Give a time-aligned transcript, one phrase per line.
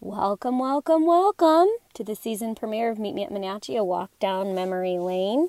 [0.00, 4.54] Welcome, welcome, welcome to the season premiere of Meet Me at Monache, a walk down
[4.54, 5.48] memory lane.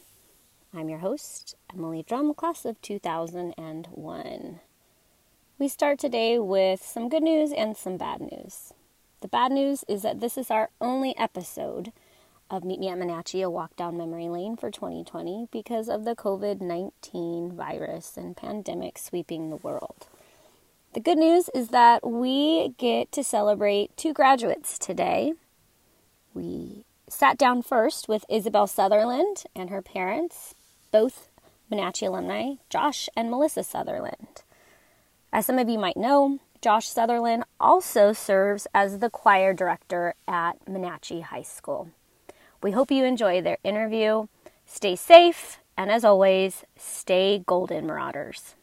[0.73, 4.60] I'm your host, Emily Drum, class of 2001.
[5.60, 8.71] We start today with some good news and some bad news.
[9.20, 11.91] The bad news is that this is our only episode
[12.50, 16.16] of Meet Me at Monache, a walk down memory lane for 2020 because of the
[16.16, 20.07] COVID 19 virus and pandemic sweeping the world.
[20.93, 25.34] The good news is that we get to celebrate two graduates today.
[26.34, 30.55] We sat down first with Isabel Sutherland and her parents,
[30.91, 31.29] both
[31.70, 34.43] Monache alumni, Josh and Melissa Sutherland.
[35.31, 40.54] As some of you might know, Josh Sutherland also serves as the choir director at
[40.65, 41.90] Monache High School.
[42.63, 44.27] We hope you enjoy their interview.
[44.65, 48.55] Stay safe, and as always, stay golden, Marauders.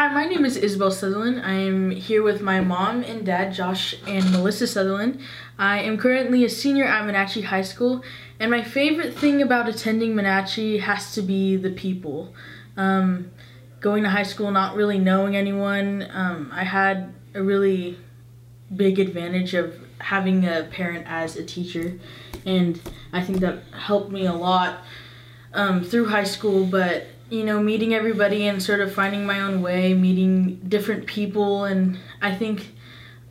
[0.00, 1.42] Hi, my name is Isabel Sutherland.
[1.44, 5.20] I am here with my mom and dad, Josh and Melissa Sutherland.
[5.58, 8.02] I am currently a senior at Monache High School,
[8.38, 12.32] and my favorite thing about attending Monache has to be the people.
[12.76, 13.30] Um,
[13.80, 17.98] going to high school, not really knowing anyone, um, I had a really
[18.74, 21.98] big advantage of having a parent as a teacher,
[22.46, 22.80] and
[23.12, 24.84] I think that helped me a lot
[25.52, 29.62] um, through high school, but you know, meeting everybody and sort of finding my own
[29.62, 32.72] way, meeting different people, and I think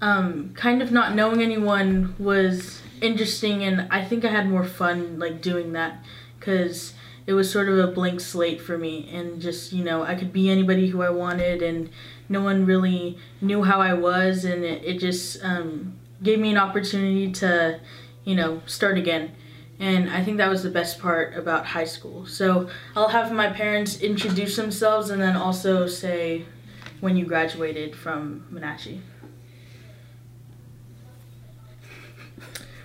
[0.02, 5.20] um, kind of not knowing anyone was interesting, and I think I had more fun
[5.20, 6.04] like doing that
[6.40, 6.94] because
[7.28, 10.32] it was sort of a blank slate for me, and just you know, I could
[10.32, 11.90] be anybody who I wanted, and
[12.30, 16.58] no one really knew how I was, and it, it just um, gave me an
[16.58, 17.80] opportunity to,
[18.24, 19.32] you know, start again
[19.80, 22.26] and I think that was the best part about high school.
[22.26, 26.46] So I'll have my parents introduce themselves and then also say
[27.00, 29.00] when you graduated from Monache.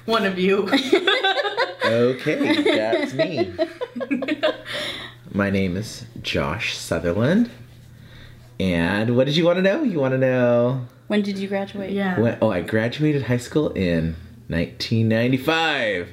[0.04, 0.68] One of you.
[1.84, 3.54] okay, that's me.
[5.32, 7.50] My name is Josh Sutherland.
[8.60, 9.82] And what did you want to know?
[9.82, 11.90] You want to know When did you graduate?
[11.90, 12.20] Yeah.
[12.20, 12.38] when?
[12.40, 14.14] Oh, I graduated high school in
[14.48, 16.10] 1995.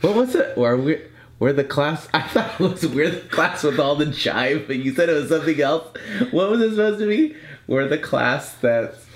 [0.00, 0.56] What was it?
[0.56, 1.00] Were we?
[1.38, 2.08] We're the class.
[2.14, 5.14] I thought it was we're the class with all the jive, but you said it
[5.14, 5.96] was something else.
[6.30, 7.36] What was it supposed to be?
[7.66, 9.06] We're the class that's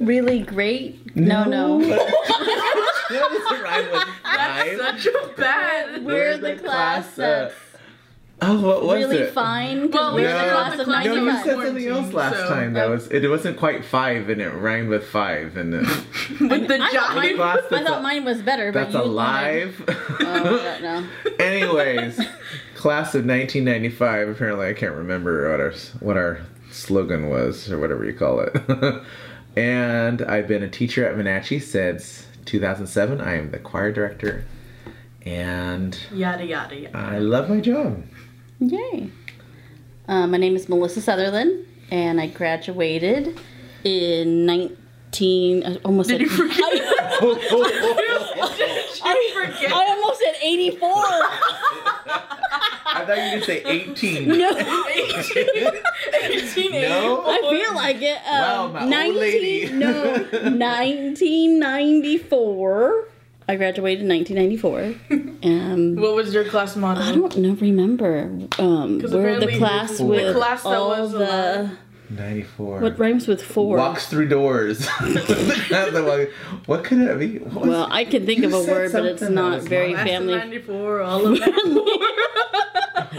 [0.00, 1.16] Really great?
[1.16, 1.80] No, no.
[1.80, 1.88] that
[3.10, 6.04] doesn't rhyme with That's such a bad.
[6.04, 7.54] We're the class that's
[8.40, 9.20] Oh, what was really it?
[9.20, 9.90] Really fine.
[9.90, 11.86] Well, Well, we we're said the on class the of class No, you said something
[11.88, 12.72] else last so- time.
[12.74, 13.24] That was it.
[13.24, 15.78] It wasn't quite five, and it rhymed with five, and uh,
[16.40, 17.72] With the I thought, mine, jive.
[17.72, 19.82] I thought a- mine was better, but that's you alive.
[20.20, 21.38] Oh, I.
[21.42, 22.16] Anyways,
[22.76, 24.28] class of 1995.
[24.28, 26.40] Apparently, I can't remember what our what our
[26.70, 29.02] slogan was or whatever you call it.
[29.56, 33.20] and I've been a teacher at Monache since 2007.
[33.20, 34.44] I am the choir director,
[35.24, 36.96] and Yada yada yada.
[36.96, 38.04] I love my job.
[38.60, 39.10] Yay.
[40.08, 43.38] Uh, my name is Melissa Sutherland, and I graduated
[43.84, 45.64] in 19.
[45.64, 46.58] I almost Did said, you forget?
[49.00, 49.72] I, forget?
[49.72, 50.88] I almost said 84.
[52.90, 54.28] I thought you were say 18.
[54.28, 54.50] no.
[56.22, 57.22] 18, No?
[57.26, 58.18] I feel like it.
[58.26, 59.70] Wow, Um, my old 19, lady.
[59.72, 63.04] No, 1994.
[63.48, 64.94] I graduated in 1994.
[65.40, 67.00] Um, What was your class motto?
[67.00, 68.28] I don't know, remember.
[68.58, 71.70] Um, 'Cause we're the apparently class the with class that all was the.
[72.10, 72.80] 94.
[72.80, 73.76] What rhymes with four?
[73.76, 74.78] Walks through doors.
[75.00, 76.26] That's the one-
[76.66, 77.38] what could it be?
[77.38, 80.34] What was- Well, I can think You of a word, but it's not very family.
[80.34, 81.78] 94, all of them.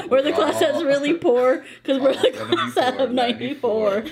[0.09, 4.03] We're the class that's really poor because we're the Oh, class out of 94.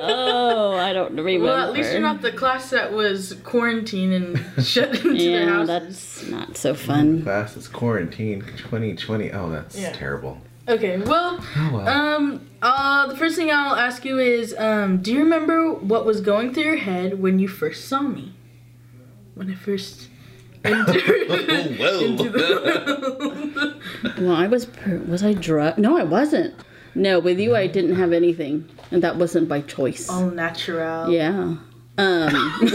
[0.00, 1.44] oh, I don't remember.
[1.44, 5.46] Well, at least you're not the class that was quarantined and shut into their Yeah,
[5.50, 5.66] houses.
[5.68, 7.22] that's not so fun.
[7.22, 9.32] Class is quarantine 2020.
[9.32, 9.92] Oh, that's Yeah.
[9.92, 10.40] terrible.
[10.68, 11.88] Okay, well, Oh well.
[11.88, 16.20] um, uh, the first thing I'll ask you is, um, do you remember what was
[16.20, 18.34] going through your head when you first saw me?
[19.34, 20.08] When I first
[20.70, 21.28] entered
[21.78, 22.00] Whoa.
[22.00, 23.74] into the
[24.20, 24.66] Well, I was
[25.06, 25.78] was I drugged?
[25.78, 26.54] No, I wasn't.
[26.94, 30.08] No, with you I didn't have anything, and that wasn't by choice.
[30.08, 31.10] all natural.
[31.12, 31.56] Yeah.
[31.98, 32.32] Um,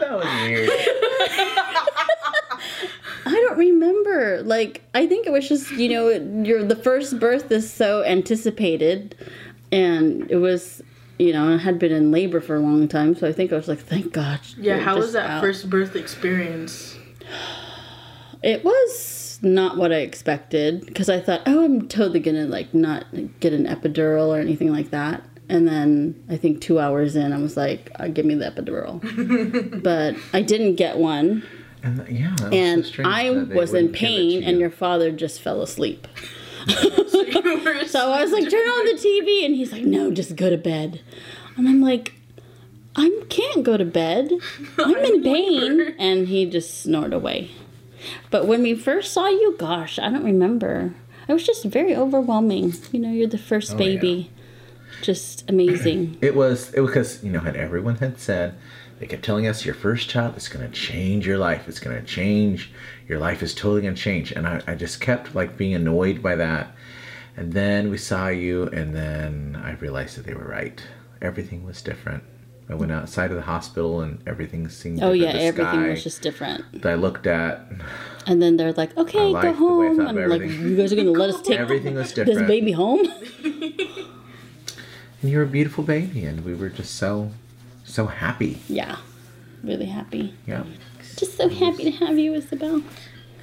[0.00, 0.70] that was weird.
[3.26, 4.42] I don't remember.
[4.42, 6.08] Like, I think it was just you know,
[6.44, 9.14] your the first birth is so anticipated,
[9.72, 10.82] and it was,
[11.18, 13.56] you know, I had been in labor for a long time, so I think I
[13.56, 14.40] was like, thank God.
[14.56, 15.40] Yeah, how was that out.
[15.40, 16.96] first birth experience?
[18.42, 23.06] It was not what I expected because I thought, oh, I'm totally gonna like not
[23.40, 25.22] get an epidural or anything like that.
[25.48, 29.82] And then I think two hours in, I was like, uh, "Give me the epidural,"
[29.82, 31.42] but I didn't get one,
[31.82, 34.60] And yeah, and so I was in wouldn't give it pain, and you.
[34.60, 36.06] your father just fell asleep.
[36.68, 37.24] So
[37.86, 40.58] So I was like, "Turn on the TV," and he's like, "No, just go to
[40.58, 41.00] bed."
[41.56, 42.14] And I'm like,
[42.96, 44.30] "I can't go to bed.
[44.78, 47.50] I'm in pain," and he just snored away.
[48.30, 50.94] But when we first saw you, gosh, I don't remember.
[51.26, 52.74] It was just very overwhelming.
[52.92, 53.96] You know, you're the first Oh, yeah.
[53.96, 54.30] baby.
[55.02, 56.16] Just amazing.
[56.22, 58.54] It was it was because you know had everyone had said
[58.98, 61.68] they kept telling us your first child is going to change your life.
[61.68, 62.72] It's going to change
[63.08, 66.22] your life is totally going to change, and I, I just kept like being annoyed
[66.22, 66.74] by that.
[67.36, 70.82] And then we saw you, and then I realized that they were right.
[71.22, 72.24] Everything was different.
[72.70, 74.96] I went outside of the hospital, and everything seemed.
[74.96, 75.10] Different.
[75.10, 75.34] Oh different.
[75.34, 76.82] yeah, The everything sky was just different.
[76.82, 77.60] that I looked at.
[78.26, 80.96] And then they're like, "Okay, I go the home." And I'm like, "You guys are
[80.96, 83.06] gonna let us take Everything was this baby home?"
[85.20, 87.32] And you were a beautiful baby, and we were just so,
[87.84, 88.58] so happy.
[88.68, 88.98] yeah,
[89.64, 90.34] really happy.
[90.46, 90.62] Yeah.
[91.18, 92.82] Just so happy to have you, Isabel.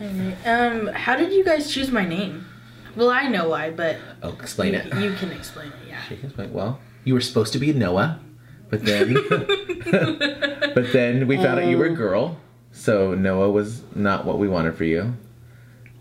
[0.01, 2.45] Alright, Um, how did you guys choose my name?
[2.95, 4.85] Well, I know why, but Oh, explain you, it.
[5.01, 5.73] you can explain it.
[5.89, 6.01] Yeah.
[6.07, 8.19] She goes, like, well, you were supposed to be Noah,
[8.69, 11.95] but then, but then we found out you were a Oh.
[11.95, 12.37] girl,
[12.71, 15.13] so Noah was not what we wanted for you.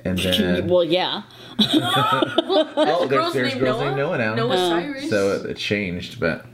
[0.05, 1.23] And then, well, yeah.
[1.59, 3.85] oh, there's, girl's there's named girls Noah?
[3.87, 4.69] named Noah now, Noah Oh.
[4.69, 5.11] Cyrus.
[5.11, 6.20] so it, it changed.
[6.20, 6.47] But,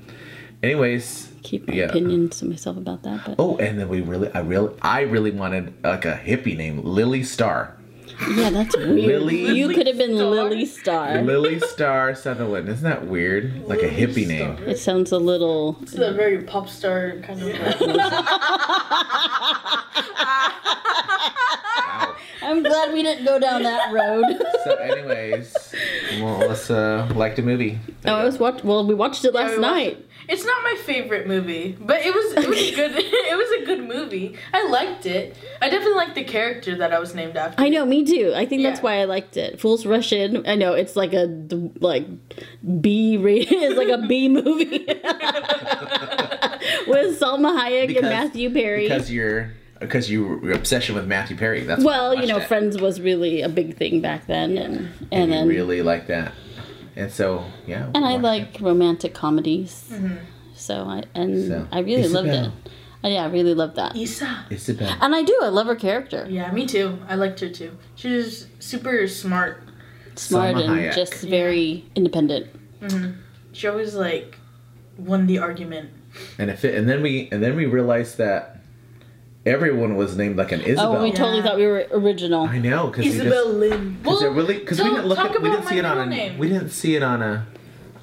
[0.62, 1.84] anyways, Keep my Yeah.
[1.86, 5.30] opinions to myself about that, but oh, and then we really, I really, I really
[5.30, 7.76] wanted like a hippie name, Lily Star.
[8.34, 9.22] yeah, that's weird.
[9.22, 10.28] Lily- you could have been Star?
[10.30, 11.22] Lily Star.
[11.22, 12.68] Lily Star Sutherland.
[12.68, 13.66] Isn't that weird?
[13.66, 14.54] Like a hippie Star.
[14.56, 14.68] name.
[14.68, 15.78] It sounds a little.
[15.80, 17.48] It's a very pop star kind of.
[21.86, 22.16] Wow.
[22.42, 24.24] I'm glad we didn't go down that road.
[24.64, 25.74] So, anyways,
[26.18, 27.78] Melissa uh, liked a movie.
[28.06, 28.62] oh, I was watch.
[28.64, 30.06] Well, we watched it last we watched night.
[30.30, 33.66] It's not my favorite movie, but it was it was a good it was a
[33.66, 34.36] good movie.
[34.54, 35.36] I liked it.
[35.60, 37.60] I definitely liked the character that I was named after.
[37.60, 38.32] I know, me too.
[38.36, 39.60] I think that's why I liked it.
[39.60, 40.46] Fools Rush In.
[40.46, 41.26] I know it's like a
[41.80, 42.06] like
[42.80, 43.50] B rated.
[43.60, 44.86] It's like a B movie
[46.86, 48.84] with Salma Hayek Because- and Matthew Perry.
[48.88, 51.64] Because you're because you your obsession with Matthew Perry.
[51.64, 52.44] That's well, you know, it.
[52.44, 56.32] Friends was really a big thing back then, and and, and, then really like that.
[56.96, 57.90] And so yeah.
[57.94, 59.92] and I watched like romantic comedies.
[60.54, 62.32] So I and So, I really loved it.
[62.32, 62.52] Isabel.
[63.02, 63.96] Uh, yeah, I really loved that.
[63.96, 64.44] Isa.
[64.50, 64.56] it.
[64.56, 64.94] Isabel.
[65.00, 65.38] And I do.
[65.42, 66.26] I love her character.
[66.28, 66.98] Yeah, me too.
[67.08, 67.76] I liked her too.
[67.94, 69.62] She was super smart.
[70.16, 70.94] Smart Salma and Hayek.
[70.94, 72.48] just very independent.
[73.52, 74.36] She always like
[74.98, 75.90] won the argument.
[76.38, 78.59] And if it, and then we and then we realized that
[79.46, 80.96] everyone was named like an Isabel.
[80.98, 81.42] Oh, we totally Yeah.
[81.44, 82.46] thought we were original.
[82.46, 83.96] I know because we Isabel just Lynn.
[84.02, 86.38] because Well, really because we didn't look at, we didn't see it on a name.
[86.38, 87.46] we didn't see it on a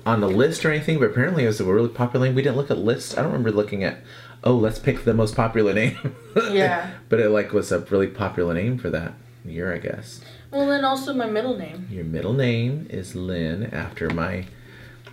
[0.05, 0.99] on the list or anything.
[0.99, 2.35] But apparently it was a really popular name.
[2.35, 3.17] We didn't look at lists.
[3.17, 3.97] I don't remember looking at.
[4.43, 5.97] Oh, let's pick the most popular name.
[6.51, 6.91] Yeah.
[7.09, 9.13] but it like was a really popular name for that
[9.43, 10.21] year, I guess.
[10.51, 11.87] Well, then also my middle name.
[11.91, 14.45] Your middle name is Lynn, after my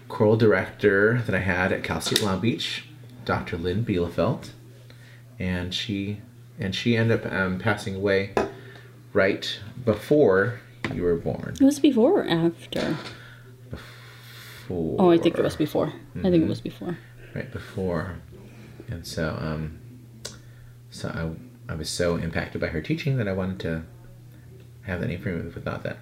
[0.09, 2.85] choral director that I had at Cal State Long Beach,
[3.25, 3.57] Dr.
[3.57, 4.51] Lynn Bielefeld,
[5.39, 6.21] and she
[6.59, 8.33] and she ended up um, passing away
[9.13, 10.61] right before
[10.93, 11.55] you were born.
[11.61, 12.97] It was before or after?
[14.67, 15.89] For, Oh, I think it was before.
[15.89, 15.91] I
[16.23, 16.43] think Mm-hmm.
[16.45, 16.99] it was before.
[17.35, 18.17] right before,
[18.89, 19.79] and so um,
[20.91, 21.09] so
[21.69, 23.83] I I was so impacted by her teaching that I wanted to
[24.83, 25.51] have that name for me.
[25.53, 25.99] But thought that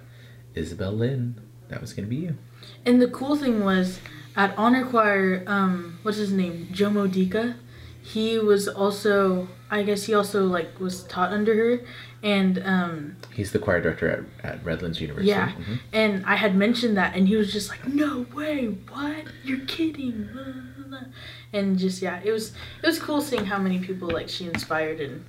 [0.55, 2.37] Isabel Lynn, that was going to be you.
[2.85, 3.99] And the cool thing was
[4.35, 6.69] at honor choir, um, what's his name?
[6.71, 7.55] Joe Modica.
[8.03, 11.85] He was also, I guess he also like was taught under her,
[12.21, 14.09] and um, He's the choir director
[14.43, 15.29] at, at Redlands University.
[15.29, 15.51] yeah.
[15.53, 15.79] Mhm.
[15.93, 18.65] And I had mentioned that, and he was just like, "No way!
[18.91, 19.25] What?
[19.43, 21.07] You're kidding!" blah, blah, blah."
[21.53, 22.51] And just yeah, it was
[22.83, 25.23] it was cool seeing how many people like she inspired and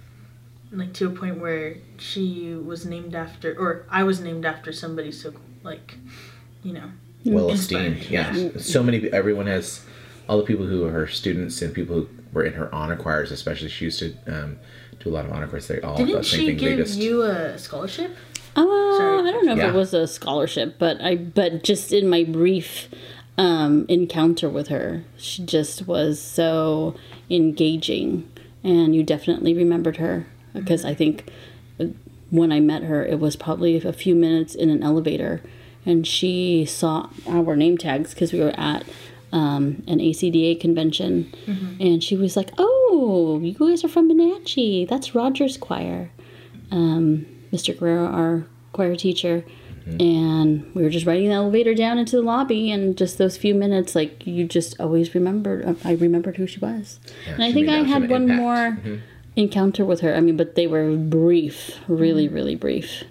[0.73, 5.13] like to a point where she was named after, or I was named after somebody
[5.13, 5.95] so like,
[6.65, 6.91] you know,
[7.25, 8.11] well Inspired, esteemed.
[8.11, 8.49] Yeah.
[8.59, 9.13] So many.
[9.13, 9.85] Everyone has
[10.29, 13.31] all the people who are her students and people who were in her honor choirs,
[13.31, 13.69] especially.
[13.69, 14.59] She used to um,
[14.99, 15.69] do a lot of honor choirs.
[15.69, 16.57] They all Didn't the same she thing.
[16.59, 18.15] Give just you a scholarship?
[18.57, 19.29] Uh, Sorry.
[19.29, 22.89] I don't know if it was a scholarship, but I but just in my brief
[23.39, 26.95] um, encounter with her, she just was so
[27.31, 28.31] engaging,
[28.63, 31.31] and you definitely remembered her because I think
[31.81, 31.87] uh,
[32.31, 35.43] when I met her, it was probably a few minutes in an elevator,
[35.85, 38.85] and she saw our name tags because we were at
[39.35, 41.31] um, an ACDA convention,
[41.81, 44.89] and she was like, "Oh, you guys are from Monache.
[44.89, 46.11] That's Rogers Choir."
[46.71, 47.77] um, Mr.
[47.79, 49.45] Guerrero, our choir teacher,
[50.01, 53.55] And we were just riding the elevator down into the lobby, and just those few
[53.55, 55.65] minutes, like you just always remembered.
[55.67, 58.41] uh, I remembered who she was, and I think I had one impact.
[58.41, 58.79] more
[59.37, 60.15] encounter with her.
[60.15, 63.05] I mean, but they were brief, really, really brief.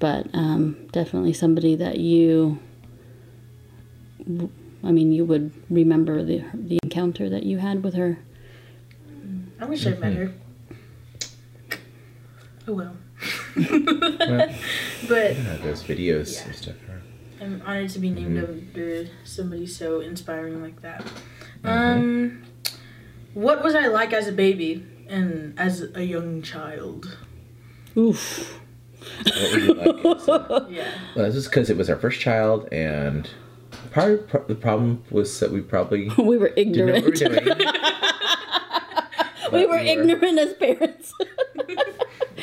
[0.00, 2.58] But um, definitely somebody that you,
[4.82, 8.18] I mean, you would remember the the encounter that you had with her.
[9.60, 10.32] I wish I met her.
[12.66, 12.96] Oh well.
[13.56, 16.46] but Yeah, those videos Yeah.
[16.46, 16.74] and stuff.
[17.40, 21.04] I'm honored to be named after somebody so inspiring like that.
[21.64, 22.42] Um,
[23.32, 27.16] what was I like as a baby and as a young child?
[27.96, 28.60] Oof.
[29.24, 30.70] What were you like?
[30.70, 30.90] Yeah.
[31.16, 33.28] Well, this is because it was our first child, and
[33.90, 37.04] part, part the problem was that we probably We were what we ignorant.
[37.04, 37.10] were
[39.52, 41.12] we were we were- ignorant as parents.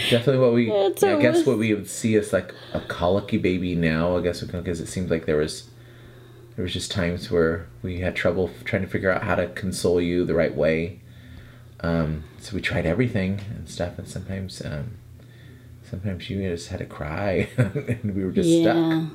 [0.09, 0.69] Definitely what we.
[0.69, 4.15] That's I guess what we would see as like a colicky baby now.
[4.15, 5.69] I guess because it seemed like there was
[6.55, 9.99] there was just times where we had trouble trying to figure out how to console
[9.99, 10.99] you the right way.
[11.81, 14.91] Um, so we tried everything and stuff, and sometimes um,
[15.83, 18.61] sometimes you just had to cry, and we were just yeah.
[18.61, 19.11] stuck.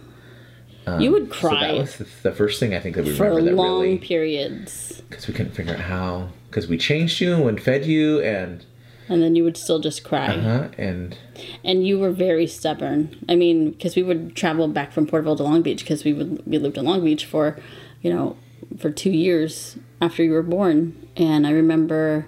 [0.87, 1.73] Um, You would So that cry.
[1.73, 5.03] was the, the first thing I think that we For remember that long really periods.
[5.09, 8.65] because we couldn't figure out how because we changed you and fed you and
[9.09, 10.27] And then you would still just cry.
[10.29, 11.17] uh and
[11.65, 13.17] And you were very stubborn.
[13.29, 16.43] I mean, because we would travel back from Porterville to Long Beach because we would
[16.47, 17.59] we lived in Long Beach for,
[18.03, 18.37] you know,
[18.79, 20.95] for two years after you were born.
[21.17, 22.27] And I remember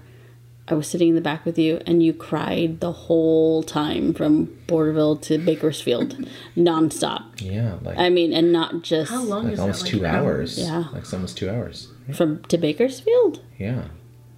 [0.67, 4.47] I was sitting in the back with you, and you cried the whole time from
[4.67, 6.17] Porterville to Bakersfield,
[6.57, 7.23] nonstop.
[7.41, 9.89] yeah like I mean, and not just How long like is almost that?
[9.91, 10.25] two Like an hour?
[10.37, 10.79] hours Yeah.
[10.93, 13.85] like it's almost two hours from to Bakersfield, yeah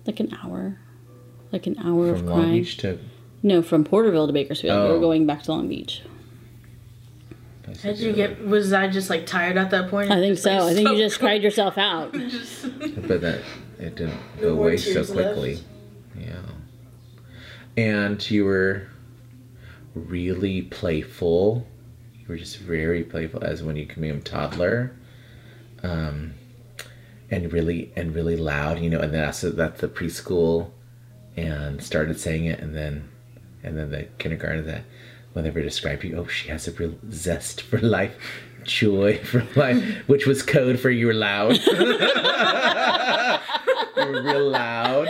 [0.06, 0.78] like an hour,
[1.52, 2.52] like an hour from of Long crying.
[2.54, 2.98] Beach to
[3.42, 4.82] No, from Porterville to Bakersfield.
[4.82, 5.00] We were Oh.
[5.00, 6.02] going back to Long Beach.
[7.66, 8.44] How Did you get?
[8.46, 10.10] Was I just like tired at that point?
[10.12, 10.50] I think Just, so.
[10.50, 12.12] like, I think you so just cried yourself out.
[12.28, 12.62] Just-
[13.08, 13.40] but that
[13.78, 15.64] it didn't go away so quickly left.
[17.76, 18.88] And you were
[19.94, 21.66] really playful.
[22.14, 24.96] You were just very playful as when you became a toddler
[25.82, 26.32] um
[27.30, 30.70] and really and really loud you know and then that's that's the preschool
[31.36, 33.08] and started saying it and then
[33.62, 34.82] and then the kindergarten that
[35.32, 38.16] when they were describe you oh she has a real zest for life
[38.64, 41.58] joy for life which was code for you were loud.
[43.96, 45.08] You were real loud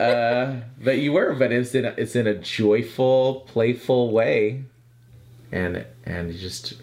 [0.00, 4.64] uh but you were but it's in a, it's in a joyful playful way
[5.52, 6.74] and and you just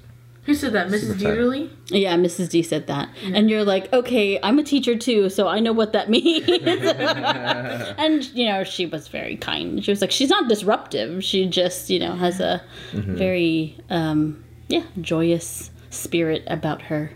[0.45, 0.87] Who said that?
[0.89, 1.19] Mrs.
[1.19, 1.35] Super.
[1.35, 1.69] Dieterly?
[1.87, 2.49] Yeah, Mrs.
[2.49, 3.07] D said that.
[3.23, 6.49] And you're like, okay, I'm a teacher too, so I know what that means.
[7.97, 9.81] and, you know, she was very kind.
[9.83, 11.23] She was like, she's not disruptive.
[11.23, 17.11] She just, you know, has a very, um, yeah, joyous spirit about her.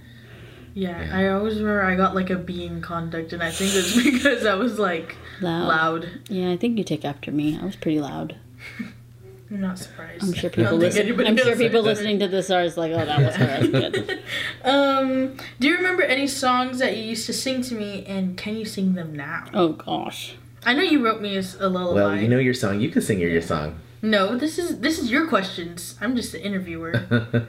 [0.73, 3.95] Yeah, I always remember I got like a B in conduct, and I think it's
[4.11, 5.67] because I was like Loud.
[5.67, 6.09] loud.
[6.29, 7.57] Yeah, I think you take after me.
[7.61, 8.37] I was pretty loud.
[9.49, 10.23] I'm not surprised.
[10.25, 11.25] I'm sure people don't listen.
[11.25, 13.67] I'm sure people listening to this are like, oh, that was her.
[13.67, 14.19] Good.
[14.65, 18.57] Um, do you remember any songs that you used to sing to me, and can
[18.57, 19.45] you sing them now?
[19.53, 20.35] Oh gosh.
[20.65, 22.01] I know you wrote me a, s- a lullaby.
[22.01, 24.99] well you know your song you can sing your, your song No, this is this
[24.99, 25.95] is your questions.
[26.01, 26.91] I'm just the interviewer.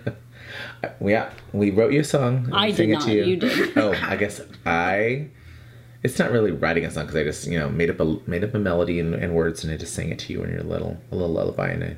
[1.05, 3.03] yeah we wrote you a song I did it not.
[3.03, 3.25] to you.
[3.25, 3.77] You did.
[3.79, 5.29] oh i guess i
[6.03, 8.45] it's not really writing a song because i just you know made up a made
[8.45, 10.63] up a melody and, and words and i just sang it to you when you're
[10.63, 11.97] little a little lullaby and i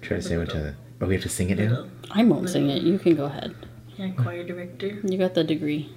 [0.00, 2.48] try to sing it to the oh we have to sing it now I won't
[2.50, 2.82] sing it.
[2.82, 3.56] You can go ahead.
[3.96, 5.00] Yeah, choir director.
[5.02, 5.90] You got the degree.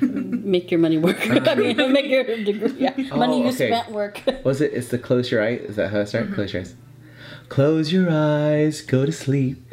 [0.00, 1.16] Make your money work.
[1.48, 2.72] I mean, make your degree.
[2.78, 2.92] Yeah.
[3.10, 3.68] Oh, money you Oh, okay.
[3.70, 4.20] spent work.
[4.44, 4.72] Was it?
[4.74, 5.60] It's the close your eyes.
[5.62, 6.30] Is that how it's right?
[6.32, 6.74] Close your eyes.
[7.48, 9.65] Close your eyes, go to sleep,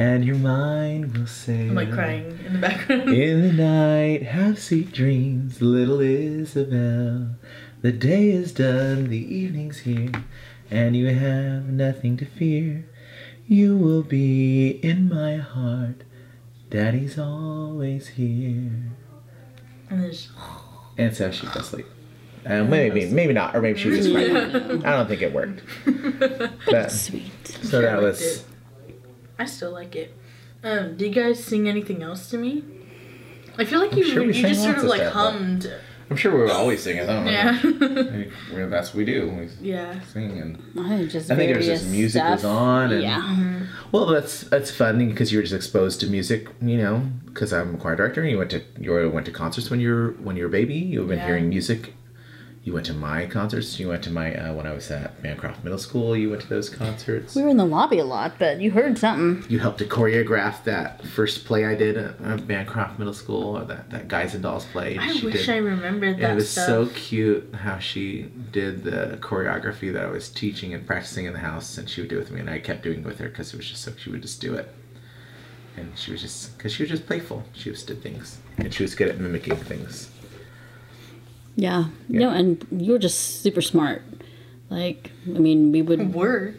[0.00, 1.60] and your mind will say.
[1.68, 3.02] I'm like crying in the background.
[3.10, 7.36] In the night, have sweet dreams, little Isabel.
[7.82, 10.10] The day is done, the evening's here,
[10.70, 12.86] and you have nothing to fear.
[13.46, 16.02] You will be in my heart.
[16.70, 18.92] Daddy's always here.
[19.90, 20.30] And there's
[20.96, 21.86] And so she fell asleep.
[22.46, 24.82] Uh, maybe, maybe not, or maybe she was just crying.
[24.86, 25.60] I don't think it worked.
[26.70, 27.32] But, Sweet.
[27.44, 28.44] so that I liked was.
[29.40, 29.42] It.
[29.42, 30.14] I still like it.
[30.62, 32.64] Um, do you guys sing anything else to me?
[33.58, 35.72] I feel like you sure we you just sort of of like stuff, but- hummed.
[36.10, 37.04] I'm sure we were always singing.
[37.04, 38.66] I don't Yeah.
[38.66, 39.28] That's what we do.
[39.30, 40.00] We yeah.
[40.12, 40.60] sing and.
[40.76, 43.60] I just I think it was just music was on and- yeah.
[43.92, 47.04] Well, that's that's fun because you were just exposed to music, you know.
[47.26, 49.94] Because I'm a choir director, and you went to you went to concerts when you
[49.94, 50.74] were when you were a baby.
[50.74, 51.26] You've been Yeah.
[51.26, 51.94] hearing music
[52.62, 53.80] you went to my concerts.
[53.80, 56.14] You went to my uh, when I was at Bancroft Middle School.
[56.14, 57.34] You went to those concerts.
[57.34, 59.50] We were in the lobby a lot, but you heard something.
[59.50, 63.64] You helped to choreograph that first play I did at, at Bancroft Middle School, or
[63.64, 64.98] that, that Guys and Dolls play.
[64.98, 66.66] I She wish did- I remembered and that it was stuff.
[66.66, 71.38] so cute how she did the choreography that I was teaching and practicing in the
[71.38, 73.28] house, and she would do it with me, and I kept doing it with her
[73.30, 74.68] because it was just so she would just do it,
[75.78, 77.42] and she was just because she was just playful.
[77.54, 80.10] She just did things, and she was good at mimicking things.
[81.56, 81.86] Yeah.
[82.08, 82.20] Yeah.
[82.20, 84.02] No, and you were just super smart.
[84.70, 86.14] Like, I mean, we would.
[86.14, 86.54] Were.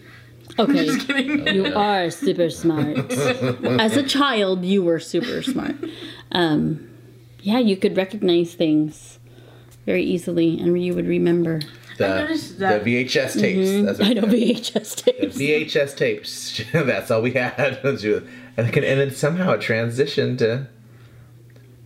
[0.59, 0.85] Okay.
[0.85, 1.47] Just kidding.
[1.55, 2.97] You are super smart.
[3.79, 5.75] As a child, you were super smart.
[6.33, 6.89] Um,
[7.39, 9.17] yeah, you could recognize things
[9.85, 11.61] very easily, and you would remember.
[11.97, 13.85] The, noticed that- the VHS tapes.
[13.85, 15.37] That's what I know VHS The tapes.
[15.37, 16.61] VHS tapes.
[16.73, 17.79] That's all we had.
[17.83, 20.67] and then somehow it transitioned to.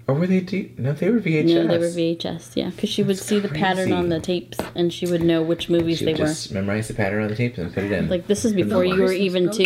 [0.07, 0.39] Or were they?
[0.41, 1.45] D- no, they were VHS.
[1.55, 2.51] No, they were VHS.
[2.55, 3.91] Yeah, because she would see the pattern crazy.
[3.93, 6.27] on the tapes, and she would know which movies She they would were.
[6.27, 8.07] just memorize the pattern on the tapes and put it in.
[8.07, 9.65] Like this is before you were even two.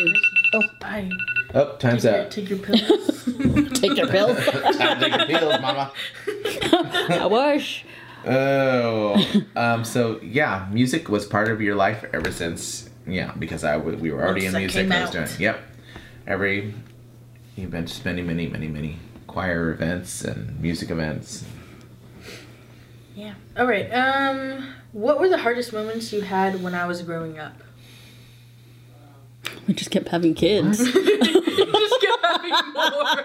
[0.53, 1.09] Oh, bye.
[1.55, 2.31] oh, time's Take your, up.
[2.31, 3.25] take your pills.
[3.79, 4.37] Take your pills.
[4.77, 5.91] Time to take your pills, mama.
[7.09, 7.85] I wish.
[8.25, 13.73] Oh, um, so yeah, music was part of your life ever since yeah, because I
[13.77, 14.81] w- we were already Once in that music.
[14.83, 15.13] came I was out.
[15.27, 15.59] doing yep.
[16.27, 16.73] Every
[17.55, 18.97] you've been to many, many, many, many
[19.29, 21.45] choir events and music events.
[23.15, 23.35] yeah.
[23.57, 23.87] All right.
[23.93, 27.61] Um, what were the hardest moments you had when I was growing up?
[29.67, 30.77] We just kept having kids.
[31.79, 33.23] Just kept having more.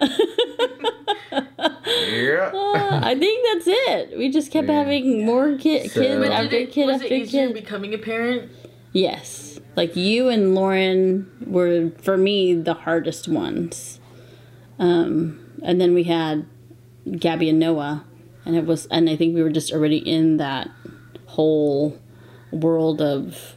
[2.10, 2.50] Yeah.
[2.52, 4.18] Uh, I think that's it.
[4.18, 7.06] We just kept having more ki- So- kids But Did after it, kid was after
[7.14, 7.54] it easier kid.
[7.54, 8.50] becoming a parent?
[8.92, 9.49] Yes.
[9.80, 13.98] Like you and Lauren were for me the hardest ones.
[14.78, 16.44] Um and then we had
[17.18, 18.04] Gabby and Noah
[18.44, 20.68] and it was and I think we were just already in that
[21.26, 21.98] whole
[22.52, 23.54] world of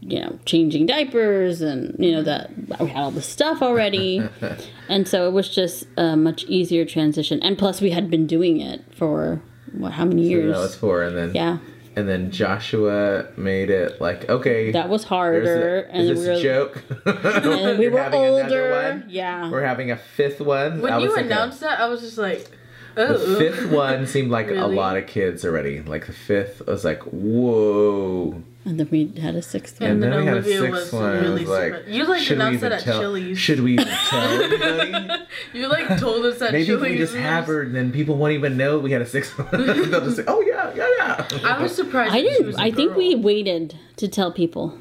[0.00, 4.22] you know changing diapers and you know that we had all the stuff already.
[4.88, 7.42] And so it was just a much easier transition.
[7.42, 9.42] And plus we had been doing it for
[9.72, 10.54] what how many So years?
[10.54, 11.58] that was four, and then yeah
[11.96, 14.70] and then Joshua made it like okay.
[14.72, 16.82] that was harder a, and is we this were a joke?
[17.06, 18.70] and we were older.
[18.70, 19.04] one?
[19.08, 19.50] Yeah.
[19.50, 20.82] We're having a fifth one.
[20.82, 22.50] When I you was thinking- announced that, I was just like,
[22.96, 23.38] The oh.
[23.38, 25.82] fifth one seemed like a lot of kids already.
[25.82, 28.42] Like the fifth was like, whoa.
[28.64, 29.90] And then we had a sixth one.
[29.90, 31.12] And, And then, then we had a sixth was one.
[31.12, 31.86] really it was like.
[31.86, 33.00] You, like, announced even that at tell?
[33.00, 33.38] Chili's.
[33.38, 35.24] Should we even tell anybody?
[35.52, 38.16] You like told us that Maybe if Chili's we just was- have her, then people
[38.16, 39.48] won't even know we had a sixth one.
[39.66, 42.12] They'll just say, "Oh yeah, yeah, yeah." I was surprised.
[42.14, 42.46] I didn't.
[42.46, 44.76] was a I think we waited to tell people.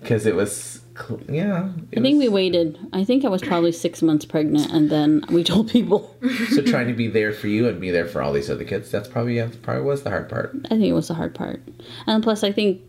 [0.00, 0.84] because it was, cl-
[1.28, 1.70] yeah.
[1.96, 2.78] I think we waited.
[2.92, 6.14] I think I was probably six months pregnant, and then we told people.
[6.50, 8.90] So trying to be there for you and be there for all these other kids.
[8.90, 10.54] That's probably yeah, probably was the hard part.
[10.66, 11.62] I think it was the hard part,
[12.06, 12.80] and plus I think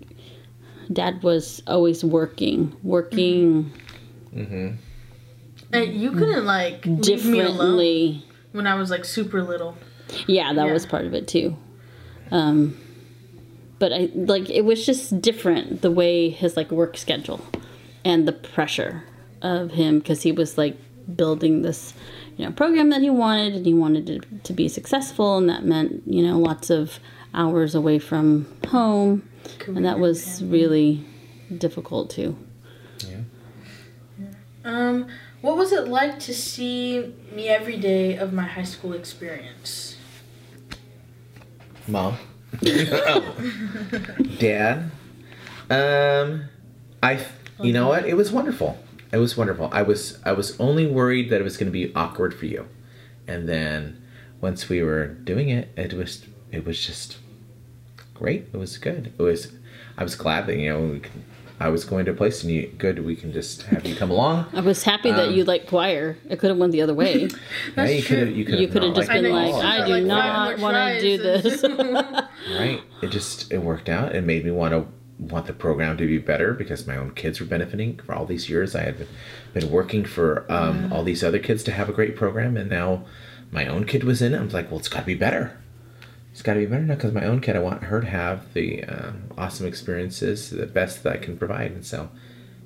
[0.92, 3.72] Dad was always working, working
[4.36, 4.76] Mm-hmm.
[5.74, 8.26] And you couldn't like leave me alone differently.
[8.54, 9.76] when I was like super little.
[10.28, 10.74] Yeah, that Yeah.
[10.74, 11.56] was part of it too.
[12.32, 12.78] Um,
[13.80, 17.40] but I like it was just different the way his like work schedule
[18.06, 19.04] and the pressure
[19.42, 20.78] of him because he was like
[21.16, 21.94] building this
[22.38, 25.64] you know program that he wanted and he wanted it to be successful and that
[25.64, 27.00] meant you know lots of
[27.34, 29.28] hours away from home
[29.68, 31.06] and that was really
[31.58, 32.38] difficult too.
[33.00, 33.22] Yeah.
[34.64, 35.08] Um,
[35.42, 39.96] what was it like to see me every day of my high school experience?
[41.88, 42.18] Mom.
[42.66, 43.36] oh.
[44.40, 44.92] Dad.
[45.70, 46.46] Um
[47.02, 47.16] I
[47.62, 48.06] you know what?
[48.06, 48.78] It was wonderful.
[49.12, 49.70] It was wonderful.
[49.72, 52.68] I was I was only worried that it was going to be awkward for you.
[53.28, 54.02] And then
[54.42, 57.18] once we were doing it, it was it was just
[58.14, 58.48] great.
[58.54, 59.14] It was good.
[59.18, 59.52] It was
[59.98, 61.12] I was glad that you know we could,
[61.62, 64.12] I was going to a place and you good we can just have you come
[64.12, 64.46] along.
[64.54, 66.18] I was happy that Um, you like choir.
[66.30, 67.28] It could have went the other way.
[67.76, 68.08] Yeah, you true.
[68.18, 69.62] could have you could have have just been like, all.
[69.62, 71.64] I do five not want to do this.
[72.58, 74.88] right it just it worked out it made me want to
[75.20, 78.50] want the program to be better because my own kids were benefiting for all these
[78.50, 78.76] years.
[78.76, 79.08] I had been,
[79.54, 83.06] been working for um, all these other kids to have a great program and now
[83.52, 84.40] my own kid was in it.
[84.40, 85.58] I was like well it's got to be better.
[86.32, 88.54] It's got to be better now because my own kid i want her to have
[88.54, 91.72] the um, awesome experiences the best that i can provide.
[91.72, 92.10] And so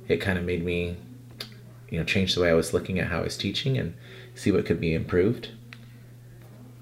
[0.08, 0.98] it kind of made me
[1.90, 3.96] you know change the way i was looking at how i was teaching and
[4.36, 5.50] see what could be improved.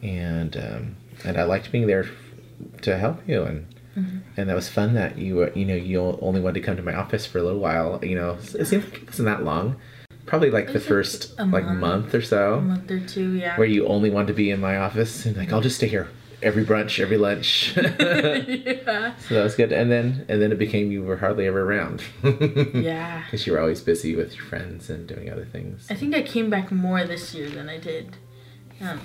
[0.02, 2.10] And um, and I liked being there
[2.82, 6.40] to help you and and that was fun that you were you know you only
[6.40, 9.02] wanted to come to my office for a little while you know it seemed like
[9.02, 9.76] it wasn't that long
[10.26, 11.80] probably like the first a like month.
[11.80, 13.58] month or A so month or two, yeah.
[13.58, 16.08] where you only wanted to be in my office and like I'll just stay here
[16.44, 17.74] every brunch, every lunch.
[17.78, 19.16] yeah.
[19.18, 19.72] So that was good.
[19.72, 22.04] And then and then it became you were hardly ever around.
[22.74, 23.24] Yeah.
[23.26, 25.88] Because you were always busy with your friends and doing other things.
[25.90, 28.18] I think I came back more this year than I did
[28.82, 29.00] um,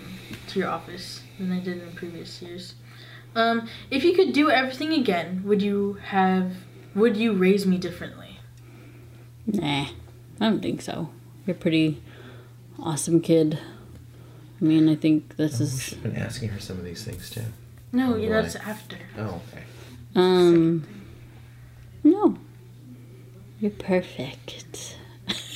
[0.49, 2.75] to your office than I did in previous years.
[3.37, 6.53] Um, if you could do everything again, would you have?
[6.95, 8.39] Would you raise me differently?
[9.47, 9.87] Nah,
[10.41, 11.11] I don't think so.
[11.47, 12.03] You're a pretty
[12.79, 13.59] awesome kid.
[14.61, 17.05] I mean, I think this We is should have been asking her some of these
[17.05, 17.43] things too.
[17.93, 18.97] No, Oh, yeah, that's after.
[19.19, 19.65] Oh, okay.
[20.15, 20.87] um
[22.03, 22.39] no.
[23.61, 24.97] You're perfect.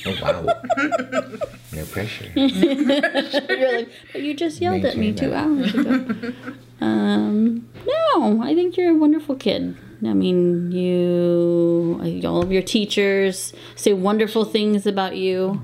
[0.05, 0.41] Oh wow.
[1.73, 2.31] no pressure.
[2.35, 6.33] You're like, but you just yelled at me Maintain two hours ago.
[6.81, 9.77] um, no, I think you're a wonderful kid.
[10.03, 15.61] I mean, you, all of your teachers say wonderful things about you,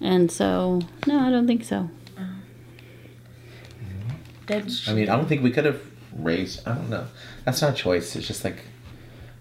[0.00, 1.88] and so no, I don't think so.
[4.46, 5.80] That's I mean, I don't think we could have
[6.12, 6.66] raised.
[6.66, 7.06] I don't know.
[7.44, 8.16] That's not a choice.
[8.16, 8.64] It's just like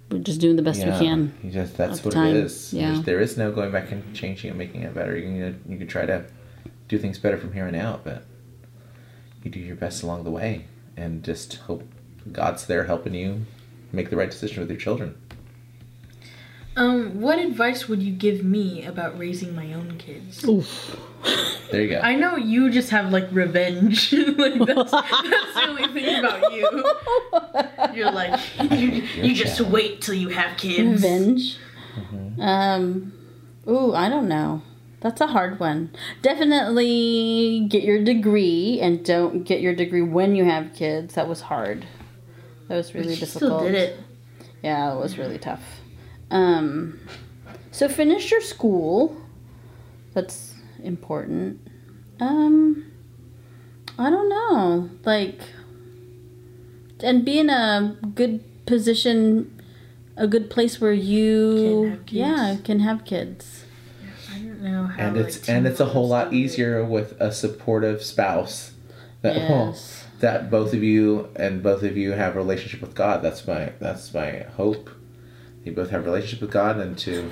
[0.10, 1.34] We're just doing the best yeah, we can.
[1.44, 2.36] You just that's what time.
[2.36, 2.74] it is.
[2.74, 2.92] Yeah.
[2.92, 5.16] There's, there is no going back and changing and making it better.
[5.16, 6.26] You can you can try to
[6.88, 8.24] do things better from here on out, but
[9.44, 10.66] you do your best along the way,
[10.98, 11.84] and just hope
[12.32, 13.46] God's there helping you
[13.92, 15.16] make the right decision with your children.
[16.76, 20.46] Um, what advice would you give me about raising my own kids?
[20.46, 20.98] Oof.
[21.72, 22.00] There you go.
[22.00, 24.14] I know you just have like revenge.
[24.38, 26.68] like that's, that's the only thing about you.
[27.94, 28.40] You're like
[28.72, 31.04] you, you just wait till you have kids.
[31.04, 31.58] Revenge.
[32.40, 33.14] Um,
[33.68, 34.62] ooh, I don't know.
[35.02, 35.92] That's a hard one.
[36.22, 41.16] Definitely get your degree and don't get your degree when you have kids.
[41.16, 41.86] That was hard.
[42.68, 43.62] That was really She difficult.
[43.62, 44.00] still did it.
[44.62, 45.64] Yeah, it was really tough.
[46.32, 47.00] Um,
[47.72, 49.16] so finish your school.
[50.14, 51.62] That's important.
[52.20, 52.92] Um,
[53.98, 54.90] I don't know.
[55.06, 55.40] Like,
[57.04, 59.62] and be in a good position,
[60.18, 62.14] a good place where you, Can have kids.
[62.14, 63.64] yeah, can have kids.
[64.32, 65.04] I don't know how.
[65.08, 66.44] and it's like, and it's a whole lot moms do it.
[66.44, 68.72] easier with a supportive spouse
[69.22, 70.06] that Yes.
[70.20, 73.22] that both of you and both of you have a relationship with God.
[73.22, 74.90] That's my that's my hope.
[75.64, 77.32] You both have a relationship with God and to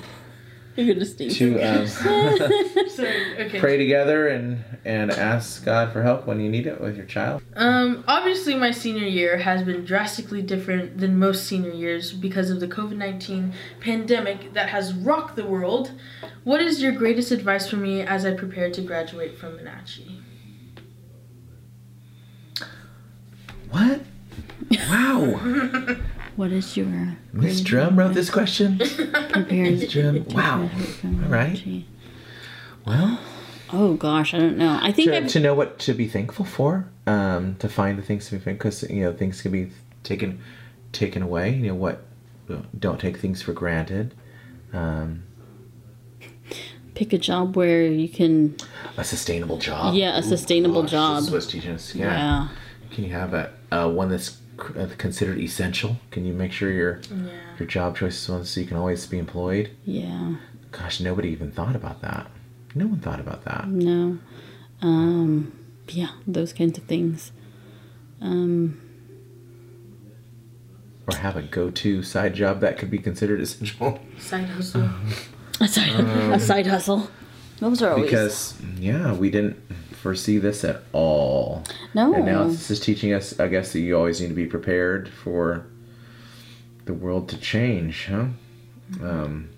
[0.78, 1.38] You're gonna sneeze.
[1.40, 1.88] to um,
[2.88, 3.46] Sorry.
[3.48, 3.60] Okay.
[3.60, 7.42] pray together and and ask God for help when you need it with your child.
[7.56, 12.60] Um, obviously, my senior year has been drastically different than most senior years because of
[12.60, 15.92] the COVID 19 pandemic that has rocked the world.
[16.44, 20.22] What is your greatest advice for me as I prepare to graduate from Monache?
[23.72, 24.02] What?
[24.90, 25.40] Wow,
[26.38, 28.78] what is your Miss Drum wrote this question.
[28.78, 30.24] prepared Miss Drum.
[30.30, 30.70] Wow.
[31.04, 31.84] All right.
[32.86, 33.20] Well,
[33.70, 34.80] Oh gosh, I don't know.
[34.82, 38.28] I think to, to know what to be thankful for, um, to find the things
[38.30, 39.72] to be thankful because you know things can be
[40.04, 40.40] taken
[40.94, 41.54] taken away.
[41.54, 42.04] You know what?
[42.80, 44.14] Don't take things for granted.
[44.72, 45.24] Um,
[46.96, 48.56] pick a job where you can
[48.96, 49.96] a sustainable job.
[49.96, 51.24] Yeah, a sustainable gosh, job.
[51.26, 51.94] This is teaching us.
[51.94, 52.48] yeah, Yeah.
[52.92, 55.98] Can you have a, a one that's uh, considered essential?
[56.12, 57.30] Can you make sure your Yeah.
[57.60, 59.72] your job choice is one so you can always be employed?
[59.86, 60.36] yeah.
[60.72, 62.30] Gosh, nobody even thought about that.
[62.76, 63.68] No one thought about that.
[63.70, 64.18] No.
[64.82, 65.52] Um
[65.90, 67.32] yeah, those kinds of things.
[68.22, 68.78] Um
[71.08, 74.00] Or have a go-to side job that could be considered essential.
[74.20, 74.90] Side hustle.
[75.62, 77.10] a side a side hustle.
[77.60, 79.56] Those are always Because yeah, we didn't
[80.02, 81.64] foresee this at all.
[81.94, 82.14] No.
[82.14, 85.10] And now this is teaching us, I guess, that you always need to be prepared
[85.10, 85.66] for
[86.86, 88.28] the world to change, huh?
[89.02, 89.50] Um,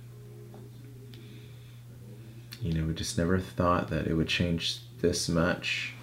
[2.62, 5.94] you know, we just never thought that it would change this much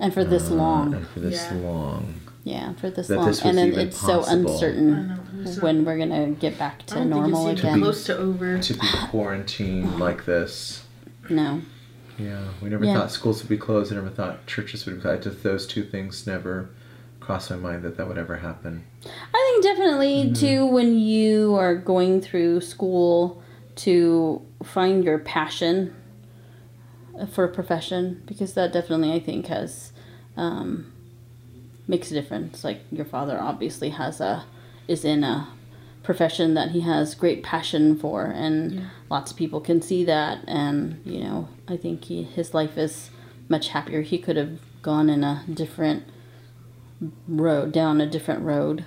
[0.00, 0.94] and for this uh, long.
[0.94, 1.58] and for this Yeah.
[1.58, 2.14] long.
[2.42, 3.26] Yeah, for this that long.
[3.26, 4.48] this and then it's so possible.
[4.50, 5.50] I uncertain know.
[5.60, 7.82] When we're gonna get back I to don't normal think it's even again.
[7.82, 8.58] close to over.
[8.58, 10.84] To be quarantined like this.
[11.28, 11.60] No.
[12.20, 12.94] Yeah, we never Yeah.
[12.94, 13.92] thought schools would be closed.
[13.92, 15.22] I never thought churches would be closed.
[15.22, 16.68] Just those two things never
[17.20, 18.84] crossed my mind that that would ever happen.
[19.06, 20.34] I think definitely Mm-hmm.
[20.34, 23.42] too when you are going through school
[23.76, 25.94] to find your passion
[27.32, 29.92] for a profession because that definitely I think has
[30.36, 30.92] um,
[31.86, 32.64] makes a difference.
[32.64, 34.44] Like your father obviously has a
[34.88, 35.48] is in a
[36.02, 41.00] profession that he has great passion for and lots of people can see that and
[41.04, 43.10] you know I think he, his life is
[43.48, 44.02] much happier.
[44.02, 46.04] He could have gone in a different
[47.28, 48.84] road down a different road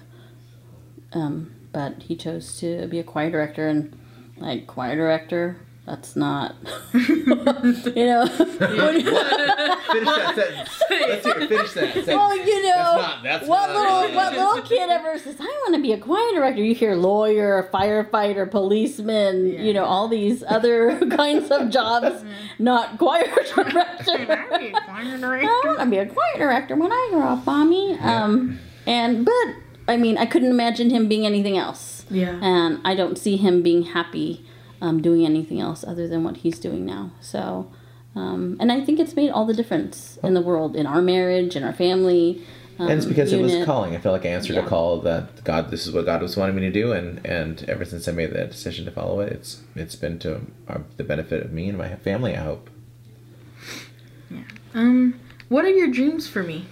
[1.13, 3.97] um, but he chose to be a choir director and
[4.37, 6.55] like choir director that's not,
[6.93, 8.25] you know.
[8.27, 10.69] Finish that sentence.
[10.89, 11.47] Let's hear.
[11.47, 12.07] Finish that sentence.
[12.07, 13.75] well, you know, That's not- that's what not-
[14.09, 16.95] little what little kid ever says, "I want to be a choir director." You hear
[16.95, 22.23] lawyer, firefighter, policeman, you know, all these other kinds of jobs,
[22.59, 24.27] not choir director.
[24.31, 27.97] I want to be a choir director when I grow up, mommy.
[27.99, 29.55] Um, and but
[29.87, 32.05] I mean, I couldn't imagine him being anything else.
[32.09, 32.39] Yeah.
[32.41, 34.45] And I don't see him being happy
[34.83, 37.11] um, doing anything else other than what he's doing now.
[37.21, 37.71] So,
[38.15, 41.55] um, and I think it's made all the difference in the world, in our marriage,
[41.55, 42.25] in our family.
[42.79, 43.95] Um, And it's because it was calling.
[43.95, 44.65] I felt like I answered Yeah.
[44.65, 47.63] a call that God, this is what God was wanting me to do, and and
[47.73, 50.31] ever since I made that decision to follow it, it's it's been to
[50.67, 52.33] uh, the benefit of me and my family.
[52.35, 52.69] I hope.
[54.29, 54.41] Yeah.
[54.73, 55.19] Um,
[55.49, 56.65] what are your dreams for me?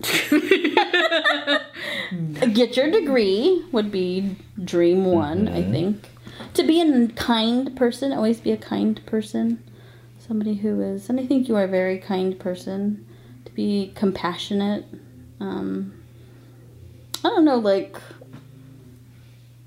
[2.52, 6.08] Get your degree would be dream one, I think.
[6.54, 9.62] To be a kind person, always be a kind person.
[10.18, 13.06] Somebody who is, and I think you are a very kind person.
[13.44, 14.84] To be compassionate.
[15.40, 15.92] Um,
[17.24, 17.96] I don't know, like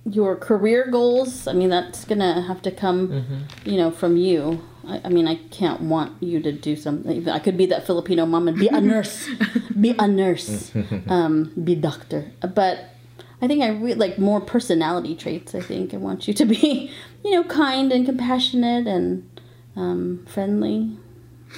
[0.05, 1.47] your career goals.
[1.47, 4.61] I mean, that's gonna have to come, you know, from you.
[4.87, 7.27] I, I mean, I can't want you to do something.
[7.29, 9.29] I could be that Filipino mom and be a nurse,
[9.79, 10.71] be a nurse,
[11.07, 12.31] um, be doctor.
[12.41, 12.85] But
[13.41, 15.53] I think I really like more personality traits.
[15.53, 16.91] I think I want you to be,
[17.23, 19.41] you know, kind and compassionate and
[19.75, 20.97] um, friendly.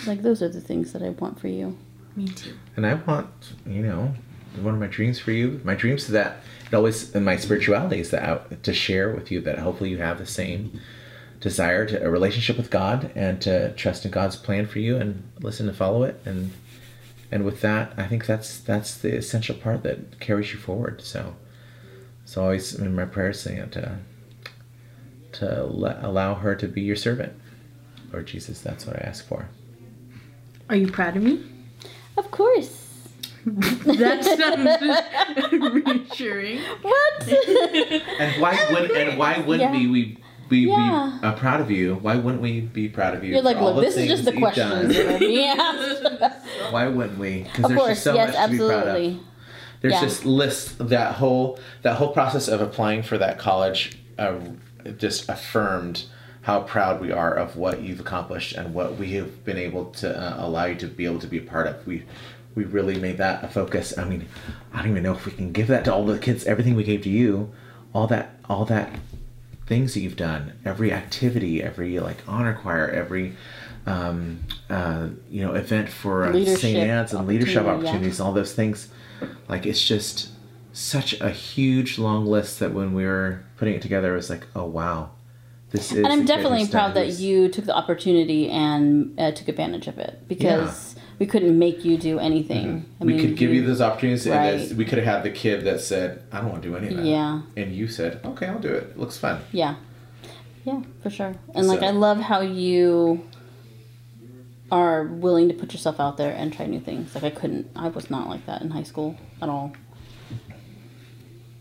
[0.06, 1.78] Like those are the things that I want for you.
[2.16, 2.56] Me too.
[2.76, 3.30] And I want,
[3.66, 4.14] you know,
[4.62, 5.62] one of my dreams for you.
[5.64, 9.32] My dreams is that it always, in my spirituality, is that I, to share with
[9.32, 10.80] you that hopefully you have the same
[11.48, 15.24] desire to a relationship with God and to trust in God's plan for you and
[15.40, 16.20] listen and follow it.
[16.26, 16.52] And
[17.32, 21.02] and with that, I think that's that's the essential part that carries you forward.
[21.02, 21.36] So,
[22.26, 23.98] so always in my prayers saying uh, to
[25.40, 27.34] to let, allow her to be your servant.
[28.12, 29.48] Lord Jesus, that's what I ask for.
[30.70, 31.44] Are you proud of me?
[32.18, 32.84] Of course.
[34.04, 34.68] That sounds
[35.88, 36.60] reassuring.
[36.82, 37.28] What?
[38.20, 39.80] And why would and why wouldn't Yeah.
[39.80, 40.18] we we
[40.50, 41.18] be, Yeah.
[41.22, 41.96] be uh, proud of you?
[41.96, 43.34] Why wouldn't we be proud of you?
[43.34, 46.72] You're like, look, this is just the questions are.
[46.72, 47.44] Why wouldn't we?
[47.44, 48.78] Because there's course, just so yes, much to be proud of.
[48.88, 49.20] absolutely.
[49.82, 50.02] There's Yeah.
[50.02, 54.36] just lists that whole that whole process of applying for that college uh,
[54.98, 56.06] just affirmed
[56.42, 60.10] how proud we are of what you've accomplished and what we have been able to
[60.18, 61.86] uh, allow you to be able to be a part of.
[61.86, 62.04] We
[62.56, 63.96] we really made that a focus.
[63.98, 64.26] I mean,
[64.74, 66.46] I don't even know if we can give that to all the kids.
[66.46, 67.52] Everything we gave to you,
[67.94, 68.90] all that all that
[69.68, 73.36] things that you've done, every activity, every like honor choir, every
[73.86, 76.78] um, uh, you know event for uh, St.
[76.78, 77.90] Anne's and leadership opportunity, yeah.
[77.90, 78.90] opportunities, all those things.
[79.48, 80.30] Like it's just
[80.74, 84.46] such a huge long list that when we were putting it together, it was like,
[84.56, 85.12] oh wow,
[85.72, 86.00] this is.
[86.00, 90.28] and I'm definitely proud that you took the opportunity and uh, took advantage of it
[90.28, 92.68] because we couldn't make you do anything.
[92.68, 93.04] Mm-hmm.
[93.04, 94.28] I we mean, could give you those opportunities.
[94.28, 94.72] Right.
[94.74, 96.98] we could have had the kid that said, "I don't want to do any of
[96.98, 97.42] that." Yeah.
[97.56, 98.84] And you said, "Okay, I'll do it.
[98.92, 99.76] It looks fun." Yeah,
[100.64, 101.36] yeah, for sure.
[101.56, 103.28] And like, I love how you
[104.72, 107.16] are willing to put yourself out there and try new things.
[107.16, 107.72] Like, I couldn't.
[107.76, 109.74] I was not like that in high school at all.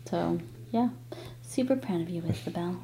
[0.09, 0.39] So
[0.71, 0.89] yeah,
[1.57, 2.79] super proud of you, Isabel.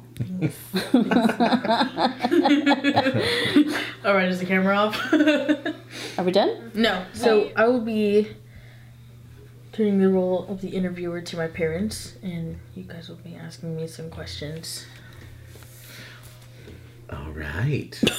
[4.04, 5.00] All right, is the camera off?
[6.18, 6.72] Are we done?
[6.74, 7.06] no.
[7.12, 8.26] So I will be
[9.70, 13.76] turning the role of the interviewer to my parents, and you guys will be asking
[13.76, 14.86] me some questions.
[17.34, 18.00] All right.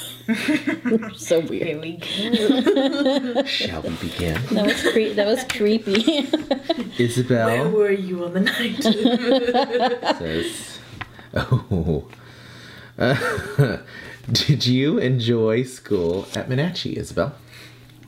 [1.16, 1.82] So Here weird.
[1.82, 3.44] we go.
[3.46, 4.42] Shall we begin?
[4.52, 6.28] That was cre- That was creepy.
[6.98, 7.46] Isabel.
[7.48, 8.82] Where Isabel were you on the night?
[10.18, 10.80] says,
[11.36, 12.08] "Oh,
[12.98, 13.78] uh,
[14.32, 17.36] did you enjoy school at Monache, Isabel?"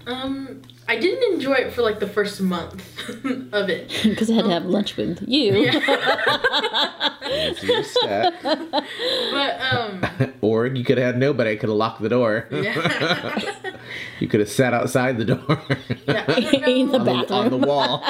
[0.07, 2.81] um, I didn't enjoy it for like the first month
[3.53, 3.91] of it.
[4.03, 5.69] Because I had to have lunch with you.
[7.47, 8.33] As you said.
[9.31, 11.51] But um, or you could have had nobody.
[11.51, 12.47] I could have locked the door.
[12.51, 13.39] yeah.
[14.19, 15.61] You could have sat outside the door
[16.07, 16.29] Yeah,
[16.67, 17.13] In the know.
[17.13, 18.03] on, the, on the wall.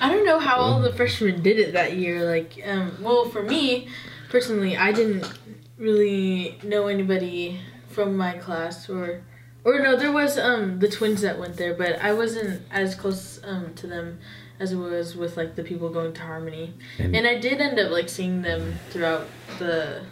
[0.00, 2.24] I don't know how all the freshmen did it that year.
[2.24, 3.88] Like, um, well, for me
[4.30, 5.30] personally, I didn't
[5.78, 9.22] really know anybody from my class, or,
[9.64, 13.40] or no, there was um the twins that went there, but I wasn't as close
[13.44, 14.18] um to them
[14.60, 17.78] as it was with like the people going to Harmony, And- and I did end
[17.78, 19.26] up like seeing them throughout
[19.58, 20.02] the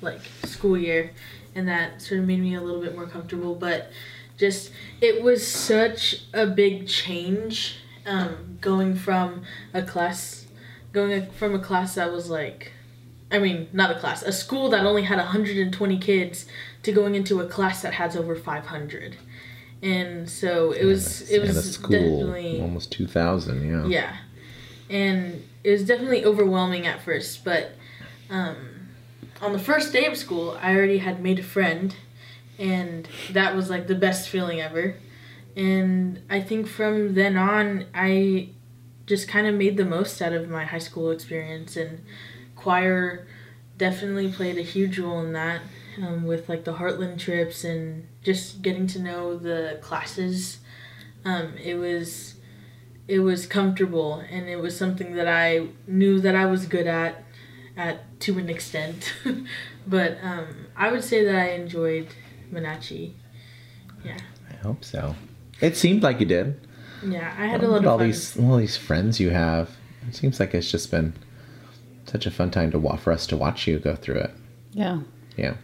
[0.00, 1.10] like school year,
[1.54, 3.90] and that sort of made me a little bit more comfortable, but.
[4.36, 10.46] Just it was such a big change um, going from a class
[10.92, 12.72] going from a class that was like
[13.30, 16.46] I mean, not a class, a school that only had 120 kids
[16.82, 19.16] to going into a class that has over 500.
[19.84, 23.68] And so it was it and a was school definitely almost two thousand.
[23.70, 23.86] Yeah.
[23.86, 24.16] yeah.
[24.88, 27.72] And it was definitely overwhelming at first, but
[28.30, 28.56] um,
[29.42, 31.94] on the first day of school, I already had made a friend,
[32.58, 34.96] and that was like the best feeling ever.
[35.54, 38.50] And I think from then on, I
[39.06, 42.02] just kind of made the most out of my high school experience, and
[42.56, 43.26] choir
[43.76, 45.60] definitely played a huge role in that
[46.02, 50.58] um, with like the Heartland trips and just getting to know the classes.
[51.24, 52.34] Um, it was
[53.06, 57.22] it was comfortable and it was something that I knew that I was good at
[57.76, 59.12] at to an extent.
[59.86, 62.08] but um, I would say that I enjoyed
[62.52, 63.12] Monache.
[64.04, 64.18] Yeah.
[64.50, 65.14] I hope so.
[65.60, 66.60] It seemed like you did.
[67.06, 68.06] Yeah, I had a Look lot at of all fun.
[68.06, 69.70] these all these friends you have.
[70.08, 71.14] It seems like it's just been
[72.06, 74.30] such a fun time to wa- for us to watch you go through it.
[74.72, 75.00] Yeah.
[75.36, 75.54] Yeah.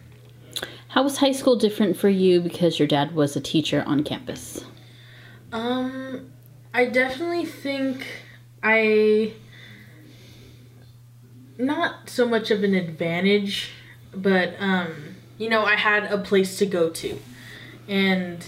[0.91, 4.65] How was high school different for you because your dad was a teacher on campus?
[5.53, 6.29] Um,
[6.73, 8.05] I definitely think
[8.61, 9.31] I
[11.57, 13.71] not so much of an advantage,
[14.13, 17.17] but um, you know, I had a place to go to,
[17.87, 18.45] and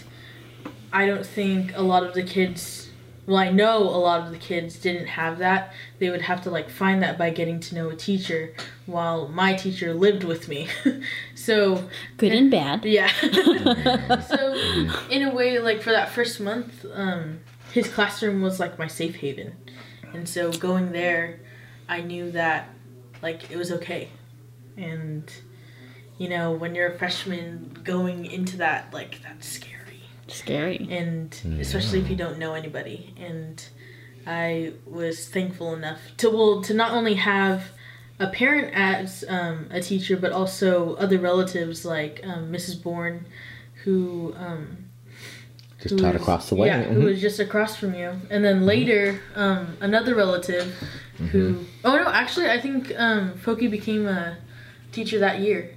[0.92, 2.83] I don't think a lot of the kids.
[3.26, 5.74] Well, I know a lot of the kids didn't have that.
[6.00, 8.54] They would have to like find that by getting to know a teacher,
[8.86, 10.68] while my teacher lived with me.
[11.36, 12.84] so Good and bad.
[12.86, 13.08] yeah.
[14.28, 14.54] so,
[15.10, 17.40] in a way, like for that first month, um,
[17.72, 19.56] his classroom was like my safe haven,
[20.14, 21.40] and so going there,
[21.88, 22.70] I knew that
[23.22, 24.10] like it was okay,
[24.76, 25.32] and
[26.18, 29.83] you know when you're a freshman going into that like that's scary,
[30.34, 30.88] Scary.
[30.90, 33.64] and especially if you don't know anybody, and
[34.26, 37.72] I was thankful enough to well to not only have
[38.20, 42.82] a parent as um, a teacher, but also other relatives like um, Mrs.
[42.82, 43.26] Bourne,
[43.84, 44.78] who um,
[45.82, 46.68] Just who taught was- across the way.
[46.68, 47.06] Yeah, who Mhm.
[47.06, 50.74] was just across from you, and then later um, another relative
[51.32, 51.66] who.
[51.86, 54.38] Oh no, actually, I think um, Foki became a
[54.92, 55.72] teacher that year,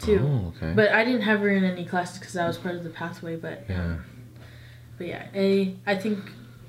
[0.00, 0.20] too.
[0.22, 0.72] Oh, okay.
[0.74, 3.36] But I didn't have her in any classes because I was part of the pathway.
[3.36, 3.96] But yeah.
[4.98, 6.18] but yeah, I I think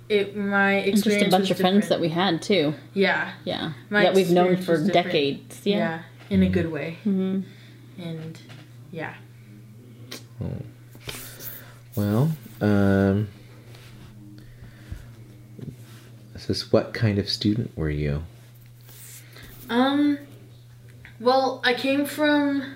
[0.09, 2.73] it my And experience just a bunch was of friends that we had too.
[2.93, 3.73] yeah Yeah.
[3.89, 5.61] My that we've known for decades.
[5.65, 6.01] yeah, Yeah.
[6.29, 7.41] in a good way hmm
[7.97, 8.37] and
[8.91, 9.15] yeah
[11.95, 13.27] Well, um,
[16.33, 18.23] this is what kind of student were you?
[19.69, 20.19] Um,
[21.19, 22.74] well, I came from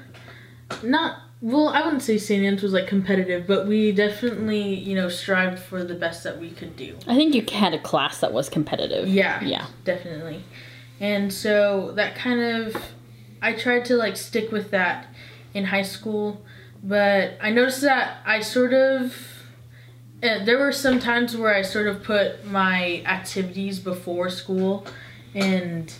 [0.83, 1.69] not well.
[1.69, 2.43] I wouldn't say St.
[2.43, 6.49] Anne's was like competitive, but we definitely you know strived for the best that we
[6.51, 6.97] could do.
[7.07, 9.07] I think you had a class that was competitive.
[9.07, 9.67] Yeah, Yeah.
[9.83, 10.43] definitely.
[10.99, 12.75] And so that kind of,
[13.41, 15.07] I tried to like stick with that
[15.53, 16.43] in high school,
[16.83, 19.15] but I noticed that I sort of.
[20.21, 24.85] Uh, there were some times where I sort of put my activities before school,
[25.33, 25.93] and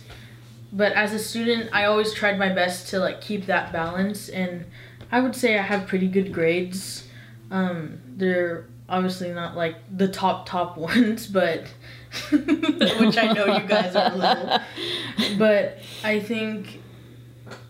[0.72, 4.64] but as a student, I always tried my best to like keep that balance, and
[5.10, 7.08] I would say I have pretty good grades.
[7.50, 11.64] Um, they're obviously not like the top top ones, but
[12.30, 14.58] which I know you guys are little.
[15.38, 16.80] But I think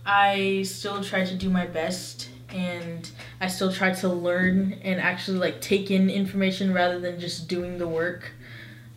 [0.06, 3.08] I still try to do my best and
[3.40, 7.78] I still try to learn and actually like take in information rather than just doing
[7.78, 8.32] the work.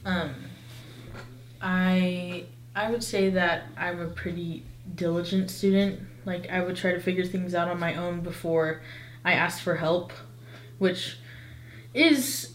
[0.05, 0.33] Um,
[1.61, 4.63] I I would say that I'm a pretty
[4.95, 6.01] diligent student.
[6.25, 8.81] Like I would try to figure things out on my own before
[9.23, 10.11] I ask for help,
[10.79, 11.17] which
[11.93, 12.53] is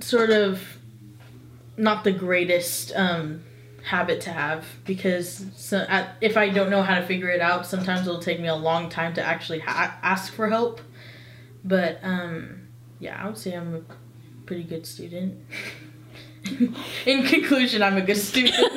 [0.00, 0.62] sort of
[1.76, 3.42] not the greatest um,
[3.84, 7.66] habit to have because so at, if I don't know how to figure it out,
[7.66, 10.80] sometimes it'll take me a long time to actually ha- ask for help.
[11.64, 13.80] But um, yeah, I would say I'm a
[14.44, 15.38] pretty good student.
[17.06, 18.54] In conclusion, I'm a good student.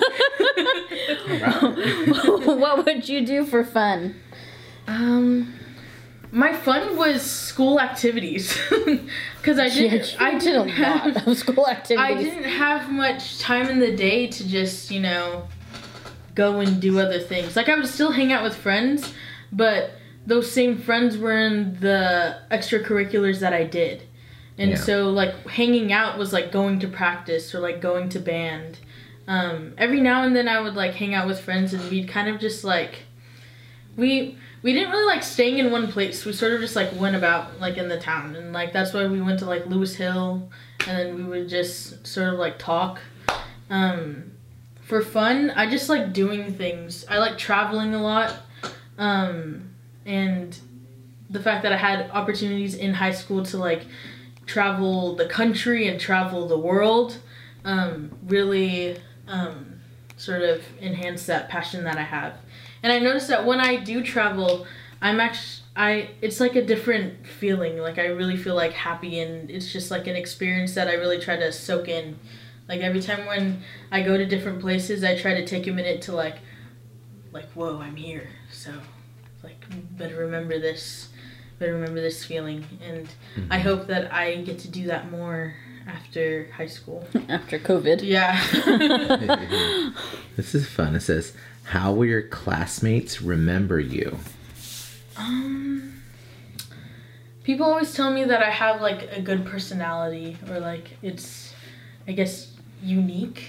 [2.45, 4.15] what would you do for fun?
[4.87, 5.53] um,
[6.31, 8.57] my fun was school activities
[9.37, 10.13] because I didn't.
[10.13, 11.15] you I did didn't a have.
[11.15, 12.17] lot of school activities.
[12.17, 15.47] I didn't have much time in the day to just, you know,
[16.33, 17.55] go and do other things.
[17.55, 19.13] Like I would still hang out with friends,
[19.51, 19.91] but
[20.25, 24.03] those same friends were in the extracurriculars that I did.
[24.57, 24.77] And Yeah.
[24.77, 28.79] so like hanging out was like going to practice or like going to band.
[29.27, 32.27] Um, every now and then I would like hang out with friends and we'd kind
[32.27, 32.99] of just like
[33.95, 36.25] we we didn't really like staying in one place.
[36.25, 39.07] We sort of just like went about like in the town and like that's why
[39.07, 40.49] we went to like Lewis Hill
[40.87, 42.99] and then we would just sort of like talk.
[43.69, 44.31] Um,
[44.81, 47.05] for fun, I just like doing things.
[47.09, 48.35] I like traveling a lot.
[48.97, 49.69] Um,
[50.05, 50.57] and
[51.29, 53.83] the fact that I had opportunities in high school to like
[54.45, 57.19] travel the country and travel the world
[57.65, 59.79] um, really um,
[60.17, 62.35] sort of enhance that passion that I have.
[62.81, 64.65] And I noticed that when I do travel,
[65.01, 67.77] I'm actually I it's like a different feeling.
[67.77, 71.19] Like I really feel like happy and it's just like an experience that I really
[71.19, 72.19] try to soak in.
[72.67, 76.01] Like every time when I go to different places, I try to take a minute
[76.03, 76.37] to like
[77.31, 78.29] like whoa, I'm here.
[78.51, 78.71] So
[79.43, 79.65] like
[79.97, 81.09] better remember this.
[81.63, 83.07] Better remember this feeling and
[83.49, 85.55] I hope that I get to do that more
[85.87, 87.07] after high school.
[87.29, 88.01] After COVID.
[88.03, 88.37] Yeah.
[90.35, 90.93] This is fun.
[90.93, 91.31] It says,
[91.63, 94.17] "How will your classmates remember you?"
[95.15, 96.01] Um,
[97.45, 101.53] people always tell me that I have like a good personality or like it's,
[102.09, 102.51] I guess,
[102.81, 103.45] unique.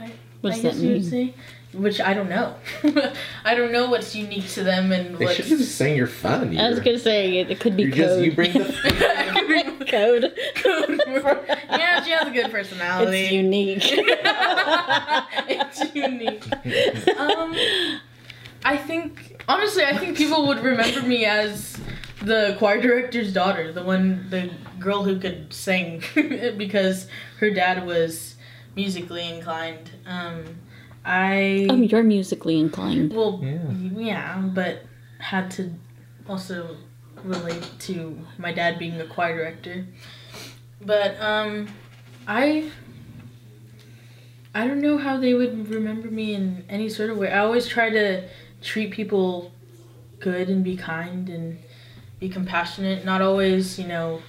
[0.00, 1.34] I, What I does guess that you would say,
[1.76, 2.54] which I don't know.
[3.44, 5.36] I don't know what's unique to them and They what's.
[5.36, 6.56] should just saying you're fun.
[6.58, 7.98] I was gonna say it, it could be you code.
[7.98, 10.34] just you bring the code.
[10.62, 11.42] code.
[11.70, 13.18] yeah, she has a good personality.
[13.24, 13.82] It's unique.
[15.48, 16.44] it's unique.
[17.18, 17.54] Um,
[18.64, 21.78] I think honestly, I think people would remember me as
[22.22, 24.50] the choir director's daughter, the one, the
[24.80, 26.02] girl who could sing,
[26.56, 27.06] because
[27.40, 28.34] her dad was
[28.74, 29.90] musically inclined.
[30.06, 30.44] Um,
[31.06, 33.12] I oh, you're musically inclined.
[33.12, 33.70] well, Yeah.
[33.96, 34.82] yeah, but
[35.18, 35.72] had to
[36.28, 36.76] also
[37.22, 39.86] relate to my dad being a choir director.
[40.84, 41.68] But um,
[42.26, 42.70] I
[44.52, 47.30] I don't know how they would remember me in any sort of way.
[47.30, 48.28] I always try to
[48.60, 49.52] treat people
[50.18, 51.58] good and be kind and
[52.18, 53.04] be compassionate.
[53.04, 54.22] Not always, you know,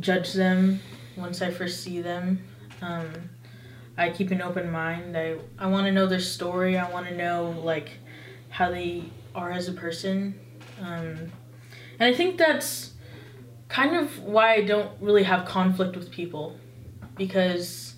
[0.00, 0.80] judge them
[1.16, 2.42] once I first see them.
[2.82, 3.30] Um,
[3.96, 5.16] I keep an open mind.
[5.16, 6.76] I I want to know their story.
[6.78, 7.90] I want to know like
[8.48, 10.38] how they are as a person.
[10.80, 11.32] Um,
[11.98, 12.92] and I think that's
[13.68, 16.56] kind of why I don't really have conflict with people
[17.16, 17.94] because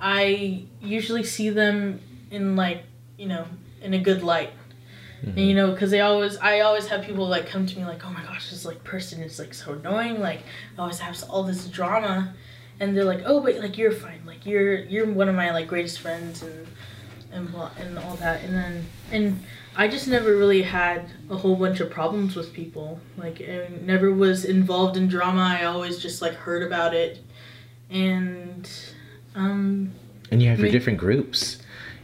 [0.00, 2.84] I usually see them in like,
[3.18, 3.46] you know,
[3.80, 4.52] in a good light.
[5.22, 8.04] And you know, because they always, I always have people like come to me like,
[8.04, 10.20] oh my gosh, this like person is like so annoying.
[10.20, 10.40] Like,
[10.76, 12.34] I always have all this drama,
[12.82, 14.20] and they're like, oh, but like you're fine.
[14.26, 16.66] Like you're you're one of my like greatest friends and
[17.32, 18.42] and and all that.
[18.42, 19.42] And then and
[19.76, 23.00] I just never really had a whole bunch of problems with people.
[23.16, 25.56] Like, I never was involved in drama.
[25.58, 27.24] I always just like heard about it,
[27.88, 28.68] and
[29.34, 29.92] um,
[30.30, 31.58] and you have your different groups.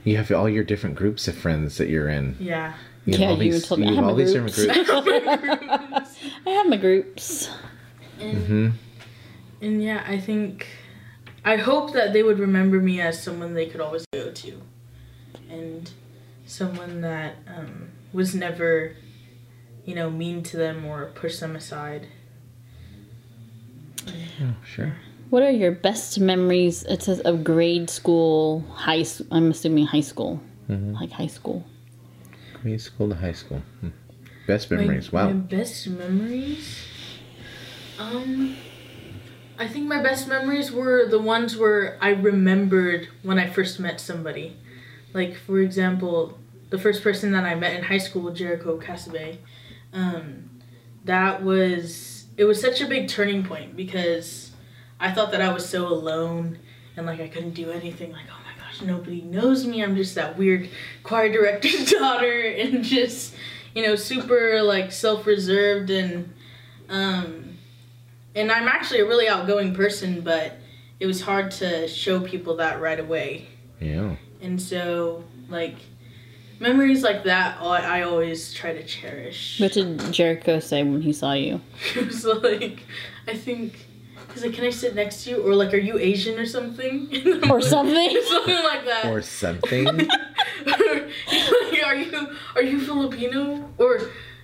[0.05, 2.37] You have all your different groups of friends that you're in.
[2.41, 2.73] yeah.
[3.05, 3.87] You Yeah, all you these, told me.
[3.87, 4.91] You have have all my these different groups.
[4.91, 6.19] groups.
[6.47, 7.51] I have my groups.
[8.21, 8.69] And hmm
[9.61, 10.67] And yeah, I think
[11.45, 14.63] I hope that they would remember me as someone they could always go to,
[15.51, 15.91] and
[16.47, 18.95] someone that um, was never,
[19.85, 22.07] you know, mean to them or push them aside.
[24.39, 24.95] Yeah, sure.
[25.31, 26.85] What are your best memories?
[26.85, 29.05] It says of grade school, high.
[29.31, 30.95] I'm assuming high school, Mhm.
[30.95, 31.65] like high school.
[32.63, 33.63] Grade school to high school.
[33.81, 33.89] Hmm.
[34.47, 35.13] Best memories.
[35.13, 35.33] My, wow.
[35.33, 36.79] best memories.
[37.99, 38.57] Um,
[39.59, 44.01] I think my best memories were the ones where I remembered when I first met
[44.01, 44.57] somebody.
[45.13, 46.39] Like for example,
[46.71, 49.39] the first person that I met in high school, Jericho Casabe.
[49.93, 50.51] Um,
[51.05, 54.53] that was it was such a big turning point because
[55.01, 56.59] I thought that I was so alone
[56.97, 58.13] and like I couldn't do anything.
[58.13, 59.83] Like oh my gosh, nobody knows me.
[59.83, 60.69] I'm just that weird
[61.03, 63.35] choir director's daughter and just
[63.75, 66.33] you know super like self-reserved and
[66.89, 67.48] um
[68.35, 70.59] and I'm actually a really outgoing person, but
[71.01, 73.49] it was hard to show people that right away.
[73.81, 74.17] Yeah.
[74.41, 75.77] And so, like,
[76.61, 79.61] memories like that, I, I always try to cherish.
[79.61, 81.61] What did Jericho say when he saw you?
[81.95, 82.81] he was like,
[83.27, 83.87] I think,
[84.33, 85.43] he's like, can I sit next to you?
[85.43, 87.09] Or, like, are you Asian or something?
[87.51, 88.23] Or something?
[88.27, 89.07] something like that.
[89.07, 89.87] Or something.
[89.87, 89.95] Or,
[90.67, 93.71] like, are you are you Filipino?
[93.79, 94.01] Or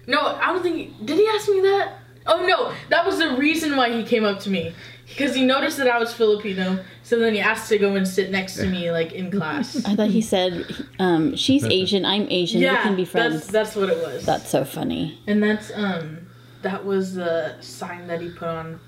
[0.07, 1.05] no, I don't think.
[1.05, 1.99] Did he ask me that?
[2.27, 4.75] Oh no, that was the reason why he came up to me
[5.07, 6.83] because he noticed that I was Filipino.
[7.03, 9.85] So then he asked to go and sit next to me, like in class.
[9.85, 10.65] I thought he said,
[10.99, 12.05] um, "She's Asian.
[12.07, 12.61] I'm Asian.
[12.63, 14.25] we can be friends." That's, that's what it was.
[14.25, 15.19] That's so funny.
[15.27, 16.27] and that's um
[16.63, 18.81] that was the sign that he put on.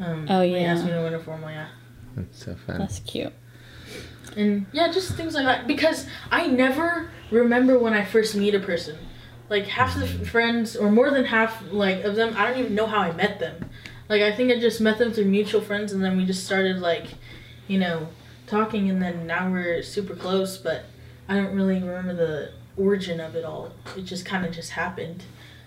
[0.00, 0.72] Um, Oh, when he yeah.
[0.72, 1.68] asked me to wear a formal, yeah.
[2.16, 2.78] That's so fun.
[2.78, 3.32] That's cute.
[4.36, 5.68] And yeah, just things like that.
[5.68, 8.96] Because I never remember when I first meet a person.
[9.54, 12.74] Like half of the friends, or more than half, like of them, I don't even
[12.74, 13.70] know how I met them.
[14.08, 16.80] Like I think I just met them through mutual friends, and then we just started
[16.80, 17.06] like,
[17.68, 18.08] you know,
[18.48, 20.86] talking, and then now we're super close, but
[21.28, 23.72] I don't really remember the origin of it all.
[23.96, 25.22] It just kind of just happened.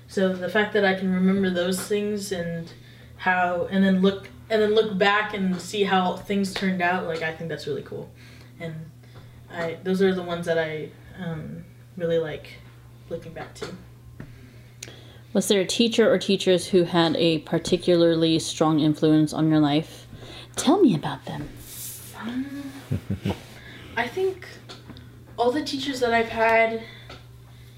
[0.09, 2.71] So the fact that I can remember those things and
[3.17, 7.21] how, and then look and then look back and see how things turned out, like
[7.21, 8.09] I think that's really cool.
[8.59, 8.75] And
[9.49, 11.63] I those are the ones that I um,
[11.95, 12.47] really like
[13.10, 13.68] looking back to.
[15.34, 20.08] Was there a teacher or teachers who had a particularly strong influence on your life?
[20.55, 21.49] Tell me about them.
[23.95, 24.47] I think
[25.38, 26.84] all the teachers that I've had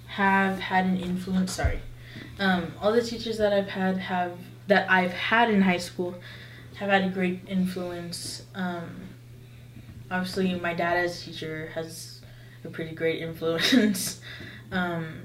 [0.07, 1.53] have had an influence.
[1.53, 1.79] Sorry,
[2.39, 6.15] um, all the teachers that I've had have that I've had in high school
[6.75, 8.43] have had a great influence.
[8.55, 9.01] Um,
[10.09, 12.21] obviously, my dad as a teacher has
[12.63, 14.21] a pretty great influence.
[14.71, 15.21] Um,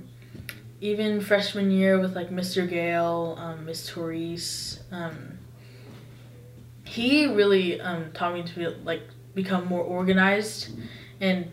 [0.80, 2.68] even freshman year with like Mr.
[2.68, 5.38] Gale, um, Miss Therese, um,
[6.84, 9.02] he really um, taught me to be like
[9.34, 10.70] become more organized
[11.20, 11.48] and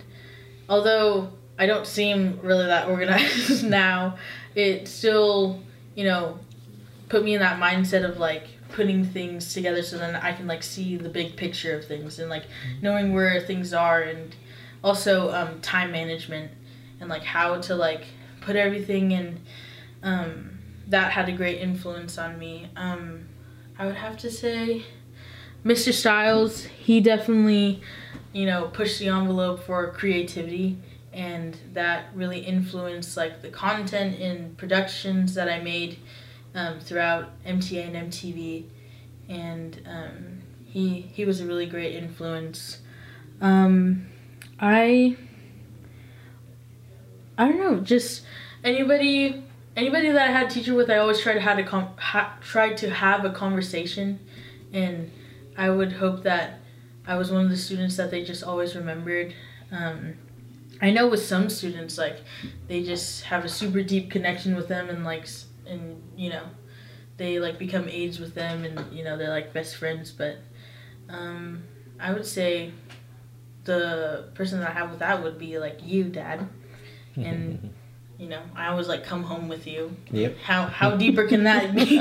[0.70, 4.18] although I don't seem really that organized now,
[4.56, 5.62] it still,
[5.96, 6.40] you know,
[7.10, 10.64] put me in that mindset of like putting things together so then I can like
[10.64, 12.46] see the big picture of things and like
[12.82, 14.34] knowing where things are and
[14.84, 16.52] also um, time management
[17.02, 18.06] and like how to like
[18.40, 19.42] put everything in
[20.04, 22.70] um, that had a great influence on me.
[22.78, 23.26] Um,
[23.78, 24.84] I would have to say
[25.66, 25.94] Mr.
[25.94, 27.82] Styles, he definitely,
[28.32, 30.78] you know, pushed the envelope for creativity
[31.14, 35.98] and that really influenced like the content in productions that I made
[36.56, 38.66] um, throughout MTA and MTV,
[39.30, 42.80] and um, he he was a really great influence.
[43.42, 44.08] Um,
[44.60, 45.18] I
[47.42, 48.22] I don't know, just
[48.64, 49.44] anybody
[49.76, 52.38] anybody that I had a teacher with, I always tried to have a com- ha-
[52.40, 54.20] tried to have a conversation,
[54.72, 55.12] and
[55.58, 56.60] I would hope that
[57.08, 59.34] I was one of the students that they just always remembered.
[59.72, 60.14] Um,
[60.84, 62.18] I know with some students, like
[62.68, 65.28] they just have a super deep connection with them, and like,
[65.66, 66.44] and you know,
[67.18, 70.12] they like become aides with them, and you know they're like best friends.
[70.12, 70.38] But
[71.10, 71.64] um,
[72.00, 72.72] I would say
[73.64, 76.48] the person that I have with that would be like you, Dad,
[77.24, 77.74] and
[78.18, 79.96] you know I always like come home with you.
[80.12, 80.38] Yep.
[80.40, 82.00] How how deeper can that be?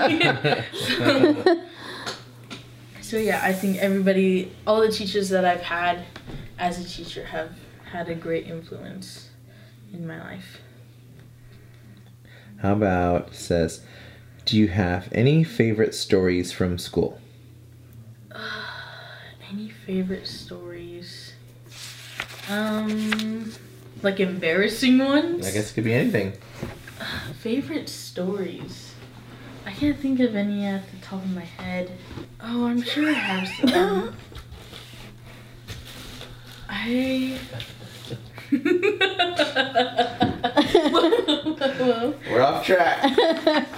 [0.72, 1.60] so,
[3.00, 6.04] so yeah, I think everybody, all the teachers that I've had
[6.58, 7.50] as a teacher have
[7.90, 9.30] had a great influence
[9.92, 10.60] in my life.
[12.58, 13.80] How about says,
[14.44, 17.20] do you have any favorite stories from school?
[19.50, 21.32] Any favorite stories?
[22.48, 23.52] Um,
[24.02, 25.46] like embarrassing ones.
[25.46, 26.32] I guess it could be anything.
[27.40, 28.94] Favorite stories.
[29.66, 31.92] I can't think of any at the top of my head.
[32.40, 34.14] Oh, I'm sure I have some.
[36.68, 37.38] I.
[42.30, 43.16] We're off track.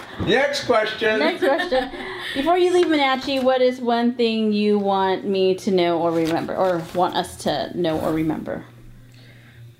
[0.20, 1.18] Next question.
[1.18, 1.90] Next question.
[2.34, 6.54] Before you leave Monache, what is one thing you want me to know or remember,
[6.56, 8.64] or want us to know or remember?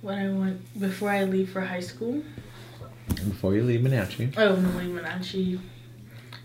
[0.03, 2.23] What I want before I leave for high school.
[3.09, 4.35] Before you leave Monache.
[4.37, 5.05] Oh, no, minute.
[5.05, 5.61] Actually,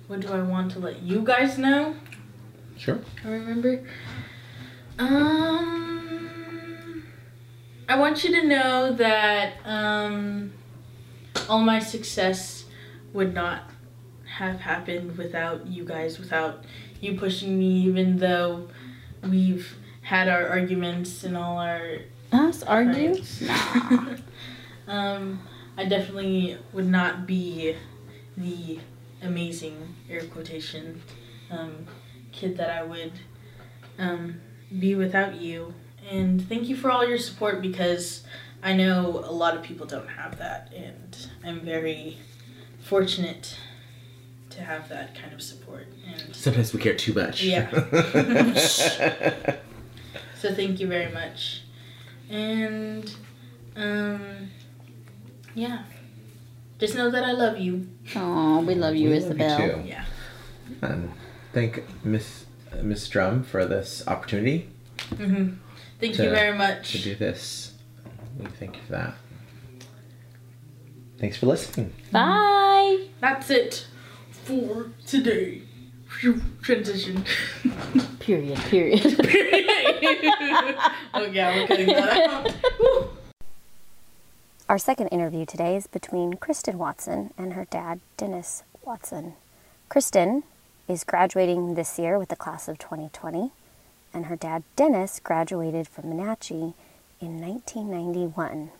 [0.07, 1.95] what do I want to let you guys know?
[2.77, 2.99] Sure.
[3.25, 3.83] I remember.
[4.99, 6.27] Um,
[7.89, 10.53] I want you to know that um,
[11.49, 12.65] all my success
[13.13, 13.63] would not
[14.37, 16.63] have happened without you guys, without
[17.01, 18.67] you pushing me, even though
[19.23, 22.01] we've had our arguments and all our
[22.37, 23.15] Us argue?
[23.15, 23.43] fights.
[24.87, 25.39] um,
[25.75, 27.75] I definitely would not be
[28.35, 28.79] the
[29.21, 31.01] amazing air quotation
[31.49, 31.85] um,
[32.31, 33.13] kid that I would
[33.97, 34.39] um,
[34.79, 35.73] be without you.
[36.09, 38.23] And thank you for all your support because
[38.63, 42.17] I know a lot of people don't have that, and I'm very
[42.79, 43.57] fortunate
[44.51, 45.87] to have that kind of support.
[46.05, 47.43] And Sometimes we care too much.
[47.43, 47.69] Yeah.
[50.39, 51.63] so thank you very much.
[52.29, 53.11] And
[53.75, 54.49] um,
[55.55, 55.83] yeah,
[56.79, 57.87] just know that I love you.
[58.15, 59.57] Oh, we love you, We love you Isabel.
[59.81, 59.87] too.
[59.87, 60.05] Yeah.
[60.81, 61.11] and
[61.53, 64.69] thank Miss uh, Miss Drum for this opportunity
[65.15, 65.51] hmm
[65.99, 67.03] Thank To- you very much to much.
[67.05, 67.73] do this.
[68.37, 69.15] We thank you for that.
[71.17, 71.93] Thanks for listening.
[72.11, 73.07] Bye.
[73.19, 73.87] That's it
[74.31, 75.63] for today.
[76.09, 77.23] Phew, Transition.
[78.19, 78.57] Period.
[78.59, 79.01] Period.
[81.13, 82.55] oh yeah, we're cutting that out.
[82.79, 83.09] Woo.
[84.69, 89.33] Our second interview today is between Kristen Watson and her dad, Dennis Watson.
[89.89, 90.43] Kristen
[90.87, 93.51] is graduating this year with the class of 2020,
[94.13, 96.73] and her dad Dennis graduated from Monache
[97.21, 98.71] in 1991.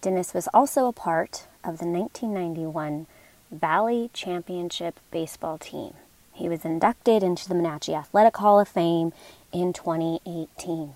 [0.00, 3.06] Dennis was also a part of the 1991
[3.50, 5.92] Valley Championship baseball team.
[6.40, 9.12] He was inducted into the Monache Athletic Hall of Fame
[9.52, 10.94] in 2018.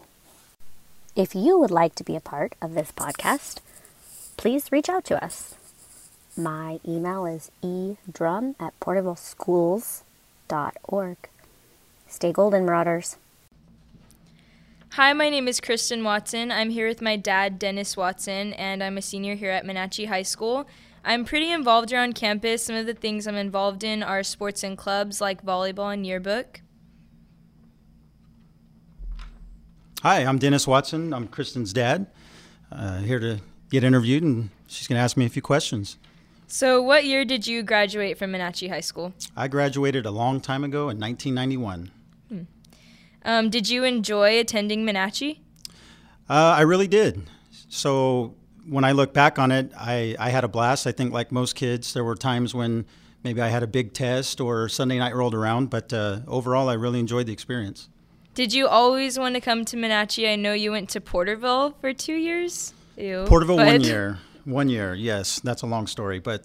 [1.15, 3.59] If you would like to be a part of this podcast,
[4.39, 5.55] please reach out to us.
[6.35, 11.17] My email is edrum at portervilleschools.org.
[12.09, 13.19] Stay golden, Marauders.
[14.93, 16.51] Hi, my name is Kristen Watson.
[16.51, 20.23] I'm here with my dad, Dennis Watson, and I'm a senior here at Monache High
[20.23, 20.67] School.
[21.05, 22.65] I'm pretty involved around campus.
[22.65, 26.63] Some of the things I'm involved in are sports and clubs like volleyball and yearbook.
[30.03, 31.13] Hi, I'm Dennis Watson.
[31.13, 32.07] I'm Kristen's dad.
[32.73, 33.41] Uh, here to
[33.71, 35.99] get interviewed, and she's going to ask me a few questions.
[36.47, 39.13] So, what year did you graduate from Monache High School?
[39.37, 41.91] I graduated a long time ago in 1991.
[43.27, 45.39] Um, did you enjoy attending Monache?
[46.29, 47.23] Uh, I really did.
[47.71, 48.35] So,
[48.69, 50.87] when I look back on it, I, I had a blast.
[50.87, 52.87] I think, like most kids, there were times when
[53.23, 56.75] maybe I had a big test or Sunday night rolled around, but uh, overall, I
[56.75, 57.89] really enjoyed the experience.
[58.35, 60.29] Did you always want to come to Monache?
[60.29, 62.75] I know you went to Porterville for two years.
[62.97, 64.19] Ew, Porterville one year.
[64.45, 65.41] One year, yes.
[65.41, 66.19] That's a long story.
[66.19, 66.45] But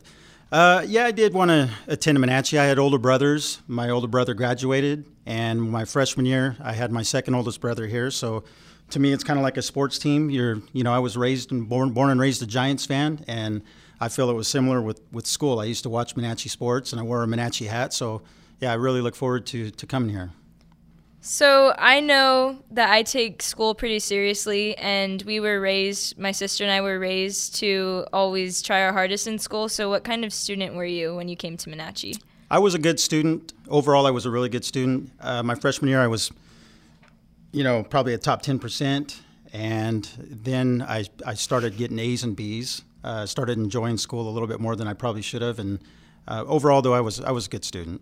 [0.52, 2.58] uh, yeah, I did want to attend Monache.
[2.58, 3.62] I had older brothers.
[3.68, 8.10] My older brother graduated, and my freshman year, I had my second oldest brother here.
[8.12, 8.44] So
[8.92, 10.30] to me, it's kind of like a sports team.
[10.30, 13.62] You're, you know, I was raised and born, born and raised a Giants fan, and
[14.00, 15.60] I feel it was similar with, with school.
[15.60, 17.94] I used to watch Monache sports, and I wore a Monache hat.
[17.94, 18.22] So
[18.60, 20.32] yeah, I really look forward to, to coming here.
[21.22, 26.64] So I know that I take school pretty seriously, and we were raised, my sister
[26.64, 29.68] and I were raised to always try our hardest in school.
[29.68, 32.18] So, what kind of student were you when you came to Monache?
[32.50, 33.54] I was a good student.
[33.68, 35.12] Overall, I was a really good student.
[35.20, 36.32] Uh, my freshman year, I was,
[37.52, 39.20] you know, probably a top 10%.
[39.52, 42.84] And then I, I started getting A's and B's.
[43.04, 45.58] Uh, started enjoying school a little bit more than I probably should have.
[45.58, 45.80] And
[46.28, 48.02] uh, overall, though, I was, I was a good student.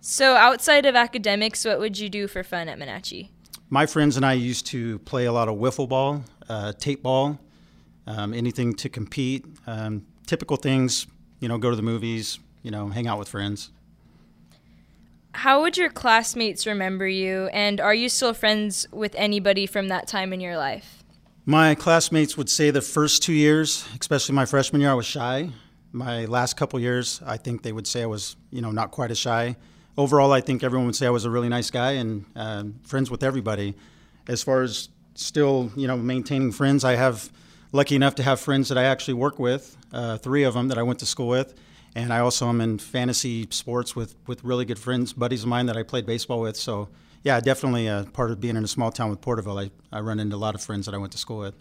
[0.00, 3.28] So, outside of academics, what would you do for fun at Monache?
[3.68, 7.38] My friends and I used to play a lot of wiffle ball, uh, tape ball,
[8.06, 9.44] um, anything to compete.
[9.66, 11.06] Um, typical things,
[11.40, 13.70] you know, go to the movies, you know, hang out with friends.
[15.36, 20.08] How would your classmates remember you, and are you still friends with anybody from that
[20.08, 21.04] time in your life?
[21.44, 25.50] My classmates would say the first two years, especially my freshman year, I was shy.
[25.92, 29.10] My last couple years, I think they would say I was, you know, not quite
[29.10, 29.56] as shy.
[29.98, 33.10] Overall, I think everyone would say I was a really nice guy and uh, friends
[33.10, 33.74] with everybody.
[34.28, 37.30] As far as still, you know, maintaining friends, I have
[37.72, 40.78] lucky enough to have friends that I actually work with, uh, three of them that
[40.78, 41.52] I went to school with,
[41.96, 45.66] and I also am in fantasy sports with with really good friends, buddies of mine
[45.66, 46.56] that I played baseball with.
[46.56, 46.88] So
[47.22, 49.58] yeah, definitely a part of being in a small town with Porterville.
[49.58, 51.54] I, I run into a lot of friends that I went to school with.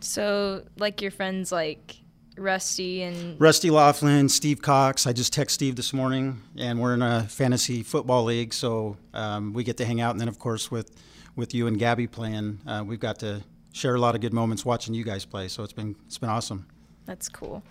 [0.00, 1.96] So, like your friends like
[2.38, 5.08] Rusty and Rusty Laughlin, Steve Cox.
[5.08, 9.52] I just text Steve this morning, and we're in a fantasy football league, so um,
[9.52, 10.12] we get to hang out.
[10.12, 10.92] And then, of course, with
[11.34, 14.64] with you and Gabby playing, uh, we've got to share a lot of good moments
[14.64, 15.48] watching you guys play.
[15.48, 16.66] So it's been it's been awesome.
[17.06, 17.62] That's cool.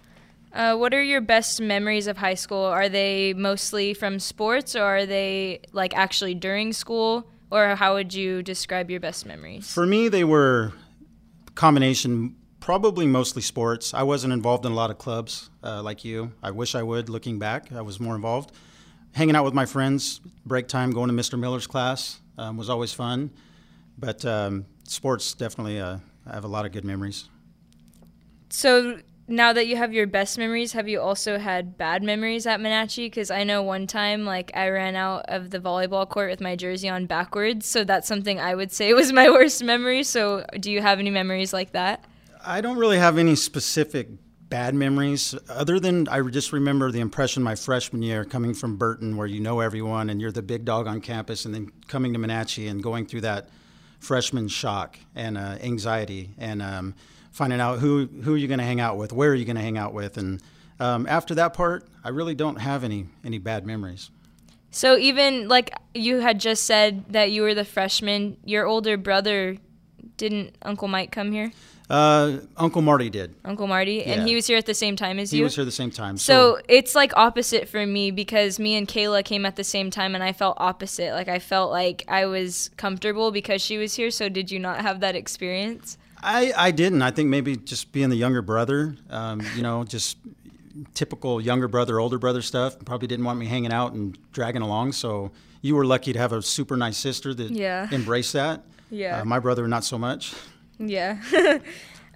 [0.54, 2.64] Uh, what are your best memories of high school?
[2.64, 7.28] Are they mostly from sports, or are they like actually during school?
[7.50, 9.72] Or how would you describe your best memories?
[9.72, 10.74] For me, they were
[11.56, 13.94] combination, probably mostly sports.
[13.94, 16.32] I wasn't involved in a lot of clubs uh, like you.
[16.42, 17.10] I wish I would.
[17.10, 18.52] Looking back, I was more involved.
[19.12, 21.38] Hanging out with my friends, break time, going to Mr.
[21.38, 23.32] Miller's class um, was always fun.
[23.98, 27.30] But um, sports definitely, uh, I have a lot of good memories.
[28.50, 32.60] So now that you have your best memories, have you also had bad memories at
[32.60, 33.06] Monache?
[33.06, 36.56] Because I know one time, like I ran out of the volleyball court with my
[36.56, 40.04] jersey on backwards, so that's something I would say was my worst memory.
[40.04, 42.04] So, do you have any memories like that?
[42.46, 44.10] I don't really have any specific
[44.50, 49.16] bad memories other than I just remember the impression my freshman year coming from Burton,
[49.16, 52.20] where you know everyone and you're the big dog on campus, and then coming to
[52.20, 53.50] Monache and going through that
[54.00, 56.94] freshman shock and uh, anxiety and um,
[57.34, 59.58] finding out who who are you going to hang out with, where are you going
[59.58, 60.42] to hang out with, and
[60.80, 64.10] um, after that part, I really don't have any any bad memories.
[64.72, 69.58] So even like you had just said that you were the freshman, your older brother
[70.18, 71.52] didn't Uncle Mike come here?
[71.90, 73.36] Uh, Uncle Marty did.
[73.46, 74.14] Uncle Marty, Yeah.
[74.14, 75.42] and he was here at the same time as He you.
[75.42, 76.18] He was here the same time.
[76.18, 80.16] So it's like opposite for me because me and Kayla came at the same time
[80.16, 81.12] and I felt opposite.
[81.14, 84.10] Like I felt like I was comfortable because she was here.
[84.12, 85.98] So did you not have that experience?
[86.24, 87.02] I, I didn't.
[87.02, 90.18] I think maybe just being the younger brother, um, you know, just
[90.94, 92.78] typical younger brother, older brother stuff.
[92.86, 94.94] Probably didn't want me hanging out and dragging along.
[94.94, 97.88] So you were lucky to have a super nice sister that Yeah.
[97.92, 98.64] embraced that.
[98.90, 99.22] Yeah.
[99.22, 100.34] Uh, my brother, not so much.
[100.80, 101.22] Yeah.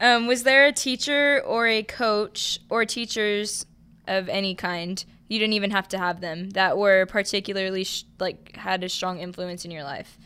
[0.01, 3.65] um, was there a teacher or a coach or teachers
[4.07, 5.03] of any kind?
[5.27, 9.19] You didn't even have to have them that were particularly sh- like had a strong
[9.19, 10.17] influence in your life.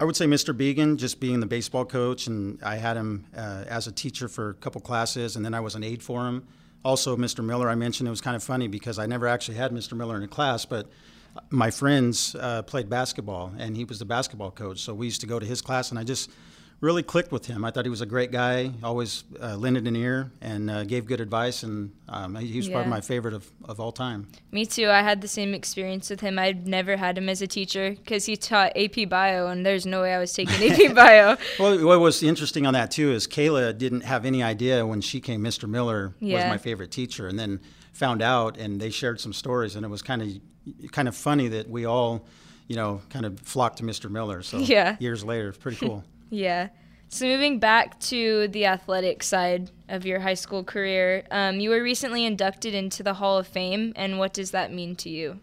[0.00, 0.56] I would say Mr.
[0.56, 4.48] Began, just being the baseball coach, and I had him uh, as a teacher for
[4.48, 6.48] a couple classes, and then I was an aide for him.
[6.82, 7.44] Also, Mr.
[7.44, 9.92] Miller, I mentioned it was kind of funny because I never actually had Mr.
[9.92, 10.86] Miller in a class, but
[11.50, 14.80] my friends uh, played basketball, and he was the basketball coach.
[14.80, 16.30] So we used to go to his class, and I just
[16.80, 17.62] really clicked with him.
[17.64, 21.04] I thought he was a great guy, always uh, lended an ear and uh, gave
[21.04, 22.88] good advice, and um, he was probably Yeah.
[22.90, 24.28] my favorite of, of all time.
[24.50, 24.88] Me too.
[24.88, 26.38] I had the same experience with him.
[26.38, 30.00] I'd never had him as a teacher because he taught AP Bio, and there's no
[30.00, 31.36] way I was taking AP Bio.
[31.58, 35.20] Well, what was interesting on that too is Kayla didn't have any idea when she
[35.20, 35.42] came.
[35.42, 35.68] Mr.
[35.68, 37.60] Miller was my favorite teacher, and then
[37.92, 40.28] found out, and they shared some stories, and it was kind of
[40.92, 42.26] kind of funny that we all,
[42.68, 44.10] you know, kind of flocked to Mr.
[44.10, 44.40] Miller.
[44.42, 44.96] So Yeah.
[44.98, 46.04] years later, it's pretty cool.
[46.30, 46.68] Yeah.
[47.08, 51.82] So moving back to the athletic side of your high school career, um, you were
[51.82, 55.40] recently inducted into the Hall of Fame, and what does that mean to you?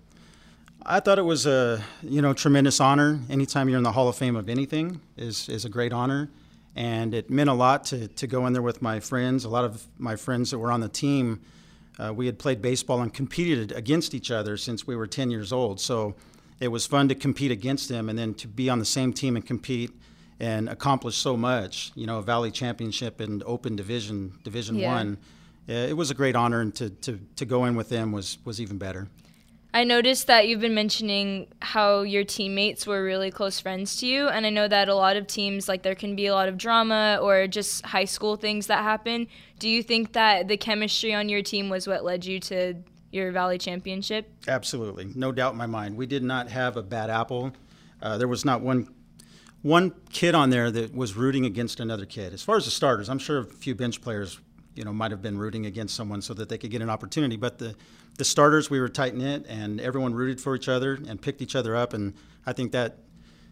[0.85, 3.19] I thought it was a you know tremendous honor.
[3.29, 6.29] Anytime you're in the Hall of Fame of anything is is a great honor,
[6.77, 9.43] and it meant a lot to to go in there with my friends.
[9.43, 11.41] A lot of my friends that were on the team,
[11.99, 15.51] uh, we had played baseball and competed against each other since we were 10 years
[15.51, 15.81] old.
[15.81, 16.15] So
[16.61, 19.35] it was fun to compete against them, and then to be on the same team
[19.35, 19.91] and compete
[20.39, 21.91] and accomplished so much.
[21.95, 24.93] You know, a Valley Championship and Open Division Division Yeah.
[24.93, 25.17] One.
[25.67, 28.61] It was a great honor, and to, to, to go in with them was, was
[28.61, 29.09] even better.
[29.73, 34.29] I noticed that you've been mentioning how your teammates were really close friends to you,
[34.29, 36.57] and I know that a lot of teams, like there can be a lot of
[36.57, 39.27] drama or just high school things that happen.
[39.59, 42.75] Do you think that the chemistry on your team was what led you to
[43.11, 44.31] your Valley Championship?
[44.47, 45.97] Absolutely, no doubt in my mind.
[45.97, 47.51] We did not have a bad apple.
[48.01, 48.87] Uh, there was not one
[49.67, 52.33] one kid on there that was rooting against another kid.
[52.33, 54.39] As far as the starters, I'm sure a few bench players,
[54.75, 57.35] you know, might have been rooting against someone so that they could get an opportunity.
[57.35, 57.75] But the
[58.17, 61.55] the starters, we were tight knit, and everyone rooted for each other and picked each
[61.55, 61.93] other up.
[61.93, 62.15] And
[62.45, 62.97] I think that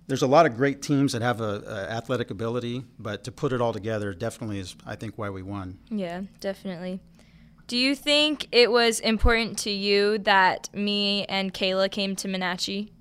[0.08, 3.54] there's a lot of great teams that have a, a athletic ability, but to put
[3.54, 5.78] it all together definitely is, I think, why we won.
[5.90, 7.00] Yeah, definitely.
[7.68, 12.92] Do you think it was important to you that me and Kayla came to Monache?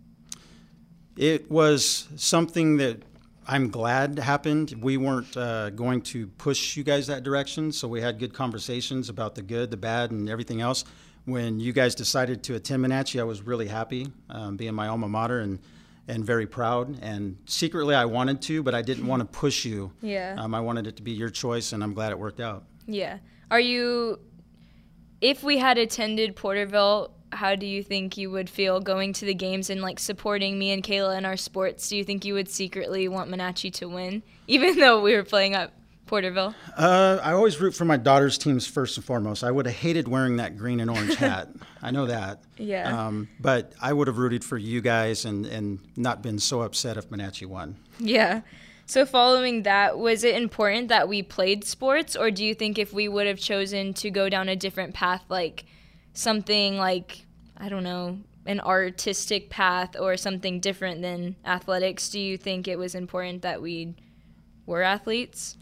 [1.16, 3.02] It was something that
[3.46, 4.74] I'm glad happened.
[4.80, 9.08] We weren't uh, going to push you guys that direction, so we had good conversations
[9.08, 10.84] about the good, the bad, and everything else.
[11.26, 15.08] When you guys decided to attend Monache, I was really happy, um, being my alma
[15.08, 15.58] mater, and
[16.06, 16.98] and very proud.
[17.02, 19.90] And secretly, I wanted to, but I didn't want to push you.
[20.02, 20.34] Yeah.
[20.36, 22.64] Um, I wanted it to be your choice, and I'm glad it worked out.
[22.86, 23.18] Yeah.
[23.50, 24.18] Are you,
[25.22, 29.34] if we had attended Porterville, how do you think you would feel going to the
[29.34, 31.88] games and like supporting me and Kayla in our sports?
[31.88, 35.54] Do you think you would secretly want Monache to win, even though we were playing
[35.54, 35.72] at
[36.06, 36.54] Porterville?
[36.76, 39.42] Uh, I always root for my daughter's teams first and foremost.
[39.42, 41.48] I would have hated wearing that green and orange hat.
[41.82, 42.40] I know that.
[42.56, 43.06] Yeah.
[43.06, 46.96] Um, but I would have rooted for you guys and, and not been so upset
[46.96, 47.76] if Monache won.
[47.98, 48.42] Yeah.
[48.86, 52.92] So following that, was it important that we played sports, or do you think if
[52.92, 55.64] we would have chosen to go down a different path, like
[56.12, 57.23] something like
[57.56, 62.78] I don't know, an artistic path or something different than athletics, do you think it
[62.78, 63.94] was important that we
[64.66, 65.56] were athletes?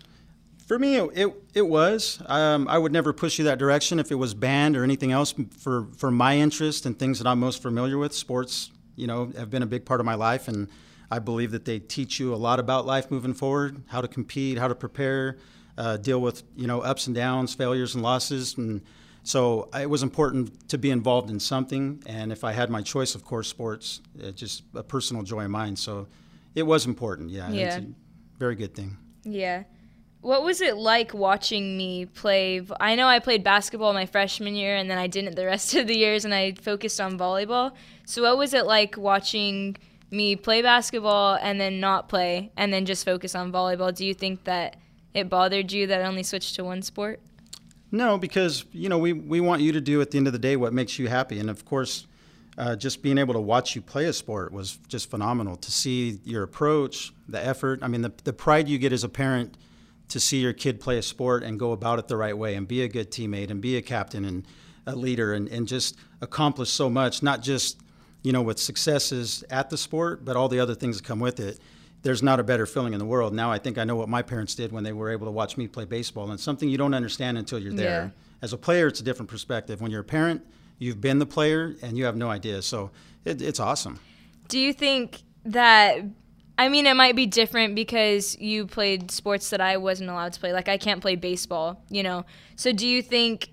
[0.66, 2.22] For me, it, it, it was.
[2.26, 5.34] Um, I would never push you that direction if it was band or anything else.
[5.59, 9.51] For, for my interest and things that I'm most familiar with, sports, you know, have
[9.51, 10.49] been a big part of my life.
[10.49, 10.68] And
[11.11, 14.57] I believe that they teach you a lot about life moving forward, how to compete,
[14.57, 15.36] how to prepare,
[15.76, 18.57] uh, deal with, you know, ups and downs, failures and losses.
[18.57, 18.82] And
[19.24, 22.02] so uh, it was important to be involved in something.
[22.06, 25.50] And if I had my choice, of course, sports, it's just a personal joy of
[25.50, 25.76] mine.
[25.76, 26.08] So
[26.54, 27.30] it was important.
[27.30, 27.50] Yeah.
[27.50, 27.66] Yeah.
[27.66, 27.86] It's a
[28.38, 28.96] very good thing.
[29.24, 29.64] Yeah.
[30.20, 32.62] What was it like watching me play?
[32.80, 35.86] I know I played basketball my freshman year and then I didn't the rest of
[35.86, 37.72] the years and I focused on volleyball.
[38.06, 39.76] So, what was it like watching
[40.10, 43.94] me play basketball and then not play and then just focus on volleyball?
[43.94, 44.76] Do you think that
[45.14, 47.20] it bothered you that I only switched to one sport?
[47.95, 50.38] No, because you know we, we want you to do at the end of the
[50.38, 52.07] day what makes you happy, and of course,
[52.57, 55.57] uh, just being able to watch you play a sport was just phenomenal.
[55.57, 57.80] To see your approach, the effort.
[57.82, 59.59] I mean, the the pride you get as a parent
[60.09, 62.66] to see your kid play a sport and go about it the right way, and
[62.66, 64.47] be a good teammate, and be a captain and
[64.86, 67.22] a leader, and, and just accomplish so much.
[67.22, 67.78] Not just
[68.22, 71.38] you know with successes at the sport, but all the other things that come with
[71.38, 71.61] it
[72.03, 73.32] there's not a better feeling in the world.
[73.32, 75.57] Now I think I know what my parents did when they were able to watch
[75.57, 78.12] me play baseball, and something you don't understand until you're there.
[78.14, 78.22] Yeah.
[78.42, 79.80] As a player, it's a different perspective.
[79.80, 80.44] When you're a parent,
[80.78, 82.61] you've been the player and you have no idea.
[82.61, 82.90] So
[83.24, 84.00] it, it's awesome.
[84.48, 86.05] Do you think that
[86.59, 90.40] I mean it might be different because you played sports that I wasn't allowed to
[90.40, 90.53] play.
[90.53, 92.24] Like I can't play baseball, you know.
[92.57, 93.50] So do you think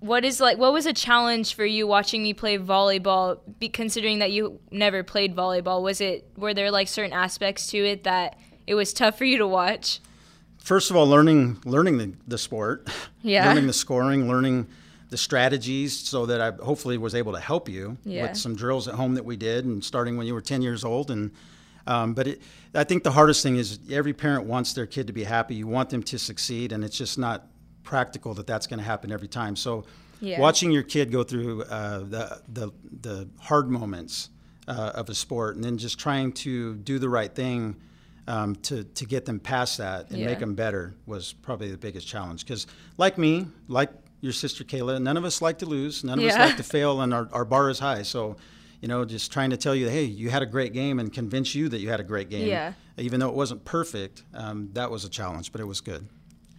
[0.00, 4.20] what is like what was a challenge for you watching me play volleyball be, considering
[4.20, 5.82] that you never played volleyball?
[5.82, 9.38] Was it were there like certain aspects to it that it was tough for you
[9.38, 10.00] to watch?
[10.58, 12.88] First of all, learning learning the, the sport,
[13.22, 13.46] Yeah.
[13.48, 14.68] learning the scoring, learning
[15.10, 18.28] the strategies, so that I hopefully was able to help you Yeah.
[18.28, 20.84] with some drills at home that we did, and starting when you were ten years
[20.84, 21.10] old.
[21.10, 21.30] And
[21.86, 22.42] um, but it,
[22.74, 25.54] I think the hardest thing is every parent wants their kid to be happy.
[25.54, 27.46] You want them to succeed, and it's just not
[27.92, 29.54] practical that that's going to happen every time.
[29.56, 29.84] So
[30.20, 30.40] Yeah.
[30.40, 32.24] watching your kid go through uh, the,
[32.58, 32.66] the
[33.08, 33.16] the
[33.48, 34.30] hard moments
[34.74, 37.76] uh, of a sport, and then just trying to do the right thing
[38.34, 40.26] um, to to get them past that and Yeah.
[40.30, 42.40] make them better was probably the biggest challenge.
[42.44, 42.66] Because
[42.98, 46.04] like me, like your sister Kayla, none of us like to lose.
[46.04, 48.02] None of us like to fail, and our, our bar is high.
[48.04, 48.36] So.
[48.80, 51.52] You know, just trying to tell you, hey, you had a great game, and convince
[51.52, 52.46] you that you had a great game.
[52.46, 52.74] Yeah.
[52.96, 56.06] Even though it wasn't perfect, um, that was a challenge, but it was good.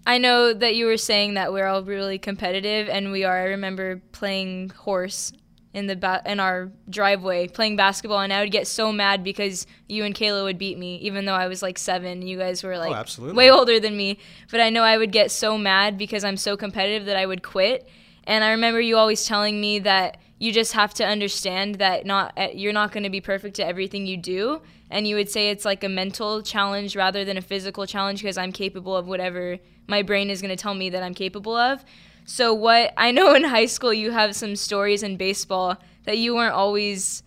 [0.05, 3.37] I know that you were saying that we're all really competitive, and we are.
[3.37, 5.31] I remember playing horse
[5.73, 9.67] in the ba- in our driveway, playing basketball, and I would get so mad because
[9.87, 12.23] you and Kayla would beat me, even though I was like seven.
[12.23, 13.35] You guys were like absolutely.
[13.35, 14.17] way older than me,
[14.49, 17.43] but I know I would get so mad because I'm so competitive that I would
[17.43, 17.87] quit.
[18.23, 22.33] And I remember you always telling me that you just have to understand that not
[22.37, 25.49] eh, you're not going to be perfect at everything you do and you would say
[25.49, 29.59] it's like a mental challenge rather than a physical challenge because I'm capable of whatever
[29.87, 31.83] my brain is going to tell me that I'm capable of.
[32.25, 36.35] So what I know in high school you have some stories in baseball that you
[36.35, 37.23] weren't always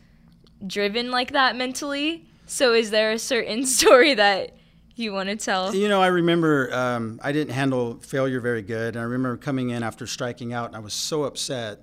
[0.66, 2.26] driven like that mentally.
[2.46, 4.56] So is there a certain story that
[4.94, 5.74] you want to tell?
[5.74, 8.96] You know, I remember um, I didn't handle failure very good.
[8.96, 11.80] I remember coming in after striking out, and I was so upset,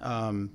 [0.00, 0.50] um,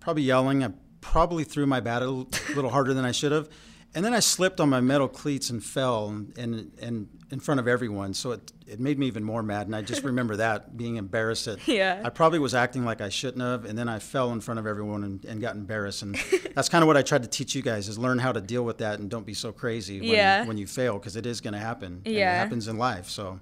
[0.00, 0.64] probably yelling.
[0.64, 2.10] I probably threw my bat a
[2.54, 3.48] little harder than I should have,
[3.96, 7.58] and then I slipped on my metal cleats and fell, and and, and in front
[7.58, 8.14] of everyone.
[8.14, 11.46] So it it made me even more mad, and I just remember that being embarrassed.
[11.46, 12.00] That Yeah.
[12.04, 14.66] I probably was acting like I shouldn't have, and then I fell in front of
[14.66, 16.02] everyone and, and got embarrassed.
[16.02, 16.14] And
[16.54, 18.64] that's kind of what I tried to teach you guys: is learn how to deal
[18.64, 20.44] with that and don't be so crazy when, Yeah.
[20.46, 22.02] when you fail, because it is going to happen.
[22.04, 22.34] Yeah.
[22.34, 23.08] it happens in life.
[23.08, 23.40] So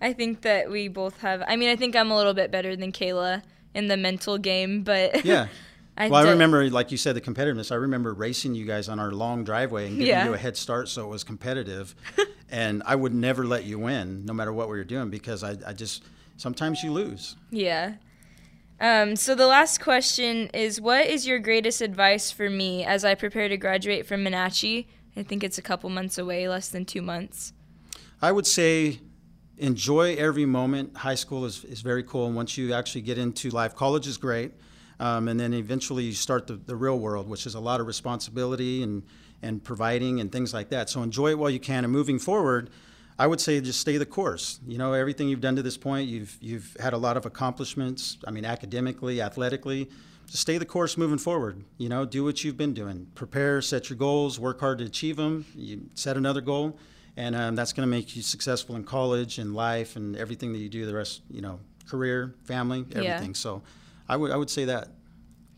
[0.00, 1.42] I think that we both have.
[1.46, 3.42] I mean, I think I'm a little bit better than Kayla
[3.74, 5.46] in the mental game, but yeah.
[5.96, 7.70] I well, I remember, like you said, the competitiveness.
[7.70, 10.24] I remember racing you guys on our long driveway and giving Yeah.
[10.24, 11.94] you a head start, so it was competitive.
[12.50, 15.56] and I would never let you win, no matter what we were doing, because I,
[15.66, 16.02] I just
[16.38, 17.36] sometimes you lose.
[17.50, 17.94] Yeah.
[18.80, 23.14] Um, so the last question is, what is your greatest advice for me as I
[23.14, 24.86] prepare to graduate from Monache?
[25.16, 27.52] I think it's a couple months away, less than two months.
[28.20, 29.00] I would say
[29.58, 30.96] enjoy every moment.
[30.96, 34.16] High school is, is very cool, and once you actually get into life, college is
[34.16, 34.52] great.
[35.02, 37.86] Um, and then eventually you start the, the real world, which is a lot of
[37.86, 39.02] responsibility and,
[39.42, 40.88] and providing and things like that.
[40.88, 41.84] So enjoy it while you can.
[41.84, 42.70] And moving forward,
[43.18, 44.60] I would say just stay the course.
[44.66, 48.18] You know, everything you've done to this point, you've, you've had a lot of accomplishments.
[48.26, 49.88] I mean, academically, athletically.
[50.26, 51.64] Just stay the course moving forward.
[51.78, 53.08] You know, do what you've been doing.
[53.16, 55.44] Prepare, set your goals, work hard to achieve them.
[55.56, 56.78] You set another goal
[57.16, 60.58] and um, that's going to make you successful in college and life and everything that
[60.58, 62.98] you do the rest you know career family Yeah.
[62.98, 63.62] everything so
[64.08, 64.88] i would i would say that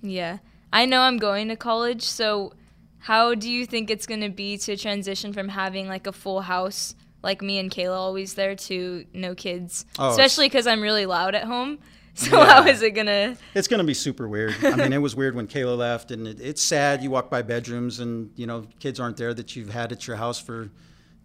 [0.03, 0.39] Yeah.
[0.73, 2.53] I know I'm going to college, so
[2.99, 6.41] how do you think it's going to be to transition from having like a full
[6.41, 9.87] house like me and Kayla always there to no kids?
[10.01, 11.79] Oh, Especially cuz I'm really loud at home.
[12.17, 12.47] So Yeah.
[12.63, 15.17] how is it going to it's going to be super weird i mean it was
[15.17, 18.67] weird when kayla left and it, it's sad you walk by bedrooms and you know
[18.79, 20.71] kids aren't there that you've had at your house for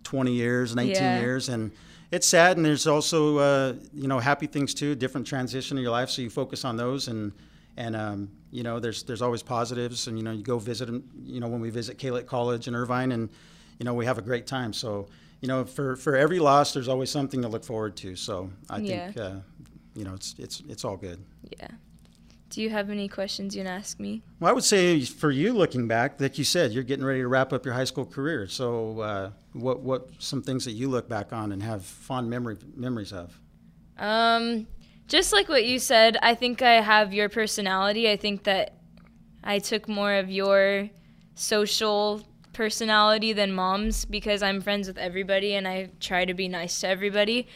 [0.03, 1.19] 20 years 19 Yeah.
[1.19, 1.71] years and
[2.11, 5.91] it's sad and there's also uh, you know happy things too different transition in your
[5.91, 7.31] life so you focus on those and
[7.77, 11.03] and um, you know there's there's always positives and you know you go visit them
[11.23, 13.29] you know when we visit at college in Irvine and
[13.77, 15.07] you know we have a great time so
[15.41, 18.79] you know for for every loss there's always something to look forward to so I
[18.79, 19.05] Yeah.
[19.11, 19.35] think uh,
[19.95, 21.23] you know it's it's it's all good
[21.59, 21.67] Yeah.
[22.49, 24.23] Do you have any questions you want to ask me?
[24.39, 27.27] well, I would say for you looking back, like you said, you're getting ready to
[27.27, 28.47] wrap up your high school career.
[28.47, 32.57] So, uh, what what some things that you look back on and have fond memory
[32.75, 33.39] memories of?
[33.97, 34.65] Um,
[35.07, 38.09] just like what you said, I think I have your personality.
[38.09, 38.75] I think that
[39.43, 40.89] I took more of your
[41.35, 42.21] social
[42.53, 46.87] personality than mom's because I'm friends with everybody and I try to be nice to
[46.87, 47.47] everybody.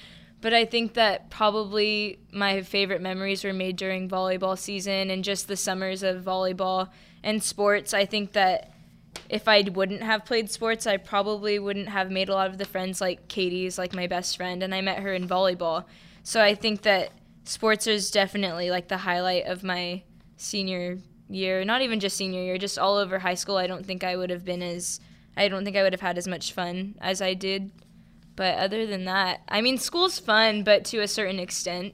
[0.43, 5.47] But I think that probably my favorite memories were made during volleyball season and just
[5.47, 6.89] the summers of volleyball
[7.23, 7.93] and sports.
[7.93, 8.73] I think that
[9.29, 12.65] if I wouldn't have played sports, I probably wouldn't have made a lot of the
[12.65, 15.85] friends like Katie's like my best friend, and I met her in volleyball.
[16.23, 17.11] So I think that
[17.45, 20.03] sports is definitely like the highlight of my
[20.35, 20.97] senior
[21.29, 24.17] year, not even just senior year, just all over high school, I don't think I
[24.17, 24.99] would have been as
[25.37, 27.71] I don't think I would have had as much fun as I did.
[28.35, 31.93] But other than that, I mean, school's fun, but to a certain extent.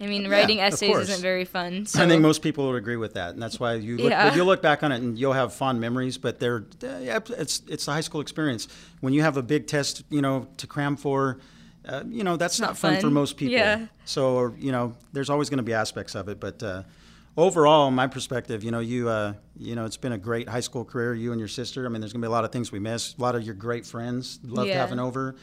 [0.00, 1.84] I mean, writing essays isn't very fun.
[1.84, 2.00] So.
[2.00, 4.32] I think most people would agree with that, and that's why you look, Yeah.
[4.32, 6.18] you'll look back on it and you'll have fond memories.
[6.18, 8.68] But they're yeah, it's it's a high school experience.
[9.00, 11.38] When you have a big test, you know, to cram for,
[11.84, 13.54] uh, you know, that's not, not fun, for most people.
[13.54, 13.86] Yeah.
[14.04, 16.62] So you know, there's always going to be aspects of it, but.
[16.62, 16.82] Uh,
[17.36, 20.84] Overall, my perspective, you know, you, uh, you know, it's been a great high school
[20.84, 21.14] career.
[21.14, 21.86] You and your sister.
[21.86, 23.14] I mean, there's gonna be a lot of things we miss.
[23.16, 24.40] A lot of your great friends.
[24.42, 24.74] Loved Yeah.
[24.80, 25.36] having over.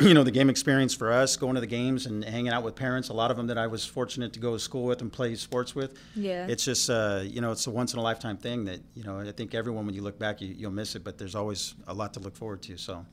[0.08, 2.74] you know the game experience for us going to the games and hanging out with
[2.74, 5.12] parents a lot of them that i was fortunate to go to school with and
[5.12, 6.46] play sports with Yeah.
[6.48, 9.20] it's just uh, you know it's a once in a lifetime thing that you know
[9.20, 11.94] i think everyone when you look back you, you'll miss it but there's always a
[11.94, 13.04] lot to look forward to so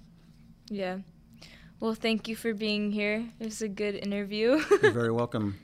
[0.70, 1.00] Yeah.
[1.80, 3.30] Well, thank you for being here.
[3.40, 4.60] It was a good interview.
[4.82, 5.60] you're very welcome